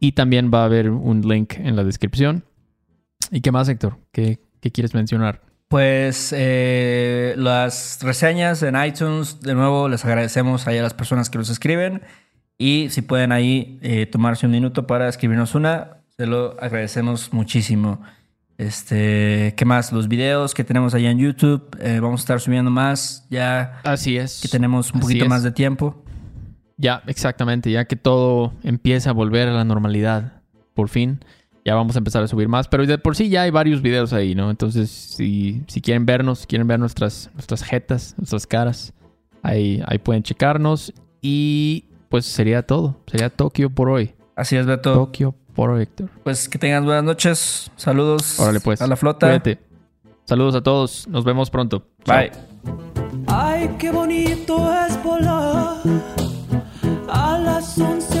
Y 0.01 0.13
también 0.13 0.51
va 0.53 0.63
a 0.63 0.65
haber 0.65 0.89
un 0.89 1.21
link 1.21 1.53
en 1.57 1.75
la 1.77 1.83
descripción. 1.83 2.43
¿Y 3.31 3.39
qué 3.41 3.51
más, 3.51 3.69
Héctor? 3.69 3.99
¿Qué, 4.11 4.39
qué 4.59 4.71
quieres 4.71 4.93
mencionar? 4.95 5.41
Pues 5.67 6.33
eh, 6.35 7.33
las 7.37 7.99
reseñas 8.01 8.61
en 8.63 8.75
iTunes, 8.83 9.39
de 9.41 9.53
nuevo 9.53 9.87
les 9.87 10.03
agradecemos 10.03 10.67
ahí 10.67 10.77
a 10.79 10.81
las 10.81 10.93
personas 10.95 11.29
que 11.29 11.37
nos 11.37 11.49
escriben 11.49 12.01
y 12.57 12.87
si 12.89 13.03
pueden 13.03 13.31
ahí 13.31 13.79
eh, 13.81 14.05
tomarse 14.07 14.45
un 14.47 14.51
minuto 14.51 14.85
para 14.87 15.07
escribirnos 15.07 15.55
una, 15.55 15.99
se 16.17 16.25
lo 16.25 16.57
agradecemos 16.61 17.31
muchísimo. 17.31 18.01
Este, 18.57 19.53
¿qué 19.55 19.63
más? 19.65 19.91
Los 19.93 20.07
videos 20.07 20.53
que 20.53 20.63
tenemos 20.63 20.93
ahí 20.93 21.05
en 21.05 21.19
YouTube, 21.19 21.77
eh, 21.79 21.99
vamos 22.01 22.21
a 22.21 22.23
estar 22.23 22.39
subiendo 22.41 22.69
más 22.69 23.25
ya 23.29 23.79
Así 23.83 24.17
es. 24.17 24.41
que 24.41 24.47
tenemos 24.49 24.91
un 24.91 24.97
Así 24.97 25.01
poquito 25.03 25.23
es. 25.25 25.29
más 25.29 25.43
de 25.43 25.51
tiempo. 25.51 26.03
Ya, 26.81 27.03
exactamente. 27.05 27.71
Ya 27.71 27.85
que 27.85 27.95
todo 27.95 28.53
empieza 28.63 29.11
a 29.11 29.13
volver 29.13 29.47
a 29.47 29.53
la 29.53 29.63
normalidad, 29.63 30.41
por 30.73 30.89
fin, 30.89 31.23
ya 31.63 31.75
vamos 31.75 31.95
a 31.95 31.99
empezar 31.99 32.23
a 32.23 32.27
subir 32.27 32.47
más. 32.47 32.67
Pero 32.67 32.85
de 32.87 32.97
por 32.97 33.15
sí 33.15 33.29
ya 33.29 33.43
hay 33.43 33.51
varios 33.51 33.83
videos 33.83 34.13
ahí, 34.13 34.33
¿no? 34.33 34.49
Entonces, 34.49 34.89
si, 34.89 35.63
si 35.67 35.79
quieren 35.79 36.07
vernos, 36.07 36.39
si 36.39 36.47
quieren 36.47 36.67
ver 36.67 36.79
nuestras, 36.79 37.29
nuestras 37.35 37.63
jetas, 37.63 38.15
nuestras 38.17 38.47
caras, 38.47 38.93
ahí, 39.43 39.81
ahí 39.85 39.99
pueden 39.99 40.23
checarnos. 40.23 40.91
Y 41.21 41.85
pues 42.09 42.25
sería 42.25 42.63
todo. 42.63 42.97
Sería 43.05 43.29
Tokio 43.29 43.69
por 43.69 43.89
hoy. 43.89 44.15
Así 44.35 44.55
es, 44.55 44.65
Beto. 44.65 44.93
Tokio 44.93 45.35
por 45.53 45.69
hoy, 45.69 45.83
Héctor. 45.83 46.09
Pues 46.23 46.49
que 46.49 46.57
tengan 46.57 46.83
buenas 46.83 47.03
noches. 47.03 47.69
Saludos 47.75 48.39
Órale, 48.39 48.59
pues. 48.59 48.81
a 48.81 48.87
la 48.87 48.95
flota. 48.95 49.27
Cuídate. 49.27 49.59
Saludos 50.25 50.55
a 50.55 50.61
todos. 50.61 51.07
Nos 51.07 51.25
vemos 51.25 51.51
pronto. 51.51 51.85
Bye. 52.07 52.31
Ay, 53.27 53.69
qué 53.77 53.91
bonito 53.91 54.73
es 54.73 55.03
volar 55.03 55.77
a 57.11 57.37
las 57.37 57.77
11 57.77 58.20